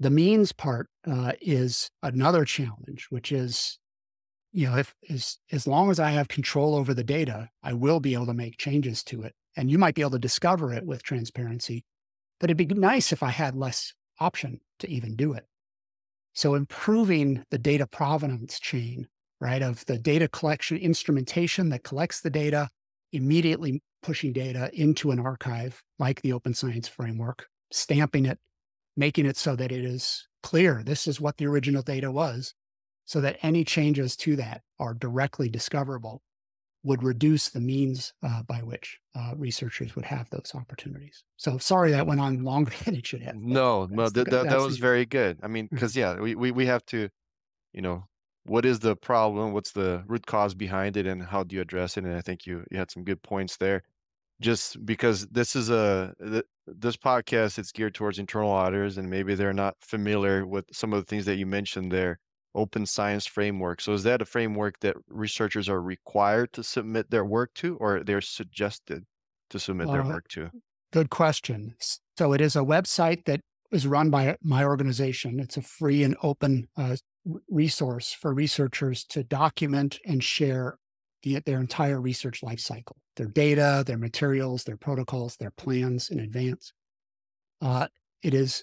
The 0.00 0.10
means 0.10 0.52
part 0.52 0.88
uh, 1.06 1.32
is 1.40 1.90
another 2.02 2.44
challenge, 2.44 3.06
which 3.10 3.30
is, 3.32 3.78
you 4.52 4.68
know, 4.68 4.76
if 4.76 4.94
as, 5.08 5.38
as 5.52 5.66
long 5.66 5.90
as 5.90 6.00
I 6.00 6.10
have 6.10 6.28
control 6.28 6.74
over 6.74 6.94
the 6.94 7.04
data, 7.04 7.48
I 7.62 7.72
will 7.72 8.00
be 8.00 8.14
able 8.14 8.26
to 8.26 8.34
make 8.34 8.58
changes 8.58 9.04
to 9.04 9.22
it. 9.22 9.34
And 9.56 9.70
you 9.70 9.78
might 9.78 9.94
be 9.94 10.02
able 10.02 10.10
to 10.12 10.18
discover 10.18 10.72
it 10.72 10.84
with 10.84 11.02
transparency, 11.02 11.84
but 12.40 12.50
it'd 12.50 12.56
be 12.56 12.74
nice 12.74 13.12
if 13.12 13.22
I 13.22 13.30
had 13.30 13.54
less 13.54 13.94
option 14.18 14.60
to 14.80 14.90
even 14.90 15.14
do 15.14 15.32
it. 15.32 15.44
So 16.32 16.54
improving 16.54 17.44
the 17.50 17.58
data 17.58 17.86
provenance 17.86 18.58
chain 18.58 19.06
right? 19.44 19.62
Of 19.62 19.84
the 19.84 19.98
data 19.98 20.26
collection 20.28 20.78
instrumentation 20.78 21.68
that 21.68 21.84
collects 21.84 22.22
the 22.22 22.30
data, 22.30 22.70
immediately 23.12 23.82
pushing 24.02 24.32
data 24.32 24.70
into 24.72 25.10
an 25.10 25.18
archive 25.18 25.82
like 25.98 26.22
the 26.22 26.32
Open 26.32 26.54
Science 26.54 26.88
Framework, 26.88 27.46
stamping 27.70 28.24
it, 28.24 28.38
making 28.96 29.26
it 29.26 29.36
so 29.36 29.56
that 29.56 29.72
it 29.72 29.84
is 29.84 30.28
clear 30.42 30.82
this 30.84 31.06
is 31.06 31.20
what 31.20 31.36
the 31.38 31.46
original 31.46 31.82
data 31.82 32.10
was, 32.10 32.54
so 33.04 33.20
that 33.20 33.38
any 33.42 33.64
changes 33.64 34.16
to 34.16 34.36
that 34.36 34.62
are 34.78 34.94
directly 34.94 35.48
discoverable 35.48 36.22
would 36.82 37.02
reduce 37.02 37.48
the 37.48 37.60
means 37.60 38.12
uh, 38.22 38.42
by 38.42 38.58
which 38.58 38.98
uh, 39.14 39.32
researchers 39.36 39.96
would 39.96 40.04
have 40.04 40.28
those 40.28 40.52
opportunities. 40.54 41.24
So 41.38 41.56
sorry 41.56 41.90
that 41.92 42.06
went 42.06 42.20
on 42.20 42.44
longer 42.44 42.72
than 42.84 42.94
it 42.94 43.06
should 43.06 43.22
have. 43.22 43.36
No, 43.36 43.86
no, 43.90 44.08
that, 44.10 44.30
that, 44.30 44.48
that 44.48 44.58
was 44.58 44.76
the, 44.76 44.82
very 44.82 45.06
good. 45.06 45.38
I 45.42 45.48
mean, 45.48 45.68
because 45.70 45.94
mm-hmm. 45.94 46.16
yeah, 46.16 46.22
we, 46.22 46.34
we, 46.34 46.50
we 46.50 46.66
have 46.66 46.84
to, 46.86 47.08
you 47.72 47.80
know, 47.80 48.04
what 48.44 48.64
is 48.64 48.80
the 48.80 48.94
problem 48.96 49.52
what's 49.52 49.72
the 49.72 50.04
root 50.06 50.26
cause 50.26 50.54
behind 50.54 50.96
it 50.96 51.06
and 51.06 51.22
how 51.22 51.42
do 51.42 51.56
you 51.56 51.62
address 51.62 51.96
it 51.96 52.04
and 52.04 52.14
i 52.14 52.20
think 52.20 52.46
you 52.46 52.64
you 52.70 52.78
had 52.78 52.90
some 52.90 53.04
good 53.04 53.22
points 53.22 53.56
there 53.56 53.82
just 54.40 54.84
because 54.84 55.26
this 55.28 55.54
is 55.54 55.70
a 55.70 56.14
this 56.66 56.96
podcast 56.96 57.58
it's 57.58 57.72
geared 57.72 57.94
towards 57.94 58.18
internal 58.18 58.50
auditors 58.50 58.98
and 58.98 59.08
maybe 59.08 59.34
they're 59.34 59.52
not 59.52 59.76
familiar 59.80 60.46
with 60.46 60.64
some 60.72 60.92
of 60.92 61.00
the 61.00 61.06
things 61.06 61.24
that 61.24 61.36
you 61.36 61.46
mentioned 61.46 61.92
there 61.92 62.18
open 62.54 62.86
science 62.86 63.26
framework. 63.26 63.80
So 63.80 63.92
is 63.92 64.04
that 64.04 64.22
a 64.22 64.24
framework 64.24 64.78
that 64.80 64.96
researchers 65.08 65.68
are 65.68 65.80
required 65.80 66.52
to 66.52 66.62
submit 66.62 67.10
their 67.10 67.24
work 67.24 67.50
to 67.54 67.76
or 67.76 68.04
they're 68.04 68.20
suggested 68.20 69.04
to 69.50 69.58
submit 69.58 69.88
uh, 69.88 69.92
their 69.92 70.04
work 70.04 70.28
to? 70.28 70.50
good 70.92 71.10
question. 71.10 71.74
So 72.16 72.32
it 72.32 72.40
is 72.40 72.54
a 72.54 72.60
website 72.60 73.24
that 73.24 73.40
is 73.72 73.84
run 73.84 74.10
by 74.10 74.36
my 74.40 74.64
organization. 74.64 75.40
It's 75.40 75.56
a 75.56 75.62
free 75.62 76.04
and 76.04 76.16
open 76.22 76.68
uh, 76.76 76.96
resource 77.48 78.12
for 78.12 78.32
researchers 78.32 79.04
to 79.06 79.24
document 79.24 79.98
and 80.06 80.22
share 80.22 80.78
the, 81.24 81.40
their 81.40 81.58
entire 81.58 82.00
research 82.00 82.42
life 82.42 82.60
cycle, 82.60 82.96
their 83.16 83.26
data, 83.26 83.82
their 83.84 83.98
materials, 83.98 84.62
their 84.62 84.76
protocols, 84.76 85.36
their 85.36 85.50
plans 85.50 86.10
in 86.10 86.20
advance. 86.20 86.72
Uh, 87.60 87.88
it 88.22 88.34
is 88.34 88.62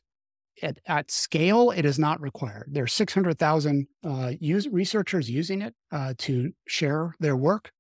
at, 0.64 0.80
at, 0.86 1.12
scale, 1.12 1.72
it 1.72 1.86
is 1.86 1.98
not 1.98 2.22
required. 2.22 2.70
There 2.72 2.84
are 2.84 2.88
600,000 2.88 3.88
uh, 4.06 4.32
researchers 4.72 5.30
using 5.30 5.62
it 5.62 5.74
uh, 5.92 6.14
to 6.20 6.54
share 6.68 7.16
their 7.20 7.36
work. 7.36 7.72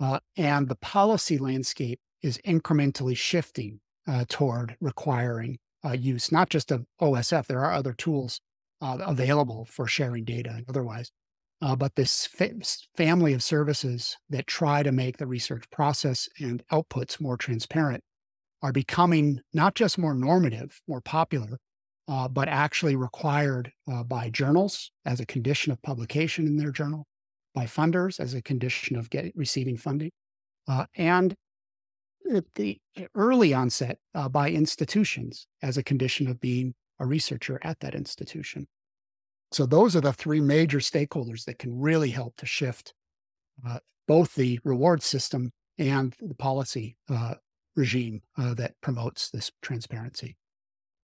Uh, 0.00 0.18
and 0.36 0.68
the 0.68 0.76
policy 0.76 1.38
landscape 1.38 2.00
is 2.22 2.38
incrementally 2.46 3.16
shifting 3.16 3.80
uh, 4.08 4.24
toward 4.28 4.76
requiring 4.80 5.58
uh, 5.84 5.92
use, 5.92 6.32
not 6.32 6.50
just 6.50 6.72
of 6.72 6.84
OSF. 7.00 7.46
There 7.46 7.64
are 7.64 7.72
other 7.72 7.92
tools 7.92 8.40
uh, 8.80 8.98
available 9.00 9.66
for 9.70 9.86
sharing 9.86 10.24
data 10.24 10.50
and 10.50 10.64
otherwise. 10.68 11.12
But 11.60 11.94
this 11.94 12.26
fa- 12.26 12.52
family 12.96 13.32
of 13.32 13.42
services 13.42 14.16
that 14.28 14.46
try 14.46 14.82
to 14.82 14.92
make 14.92 15.16
the 15.16 15.26
research 15.26 15.64
process 15.70 16.28
and 16.38 16.62
outputs 16.70 17.20
more 17.20 17.36
transparent 17.36 18.02
are 18.62 18.72
becoming 18.72 19.40
not 19.52 19.74
just 19.74 19.98
more 19.98 20.14
normative, 20.14 20.80
more 20.88 21.00
popular, 21.00 21.58
uh, 22.08 22.28
but 22.28 22.48
actually 22.48 22.96
required 22.96 23.72
uh, 23.92 24.02
by 24.02 24.30
journals 24.30 24.90
as 25.04 25.20
a 25.20 25.26
condition 25.26 25.72
of 25.72 25.80
publication 25.82 26.46
in 26.46 26.56
their 26.56 26.72
journal, 26.72 27.06
by 27.54 27.64
funders 27.64 28.20
as 28.20 28.34
a 28.34 28.42
condition 28.42 28.96
of 28.96 29.08
get, 29.10 29.32
receiving 29.34 29.76
funding, 29.76 30.10
uh, 30.68 30.86
and 30.96 31.34
at 32.34 32.44
the 32.54 32.78
early 33.14 33.52
onset 33.52 33.98
uh, 34.14 34.28
by 34.28 34.50
institutions 34.50 35.46
as 35.62 35.76
a 35.76 35.82
condition 35.82 36.26
of 36.26 36.40
being 36.40 36.74
a 37.00 37.06
researcher 37.06 37.58
at 37.62 37.78
that 37.80 37.94
institution. 37.94 38.66
So 39.52 39.66
those 39.66 39.94
are 39.94 40.00
the 40.00 40.12
three 40.12 40.40
major 40.40 40.78
stakeholders 40.78 41.44
that 41.44 41.58
can 41.58 41.78
really 41.78 42.10
help 42.10 42.36
to 42.38 42.46
shift 42.46 42.94
uh, 43.66 43.78
both 44.08 44.34
the 44.34 44.58
reward 44.64 45.02
system 45.02 45.52
and 45.78 46.14
the 46.20 46.34
policy 46.34 46.96
uh, 47.08 47.34
regime 47.76 48.22
uh, 48.36 48.54
that 48.54 48.74
promotes 48.80 49.30
this 49.30 49.50
transparency. 49.62 50.36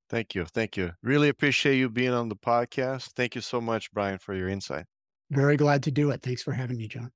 Thank 0.09 0.35
you. 0.35 0.45
Thank 0.45 0.77
you. 0.77 0.93
Really 1.03 1.29
appreciate 1.29 1.77
you 1.77 1.89
being 1.89 2.13
on 2.13 2.29
the 2.29 2.37
podcast. 2.37 3.13
Thank 3.15 3.37
you 3.37 3.41
so 3.41 3.61
much, 3.61 3.93
Brian, 3.93 4.19
for 4.19 4.35
your 4.35 4.49
insight. 4.49 4.87
Very 5.31 5.57
glad 5.57 5.85
to 5.85 5.93
do 5.93 6.11
it. 6.11 6.23
Thanks 6.23 6.43
for 6.43 6.53
having 6.53 6.77
me, 6.77 6.89
Jon. 6.89 7.13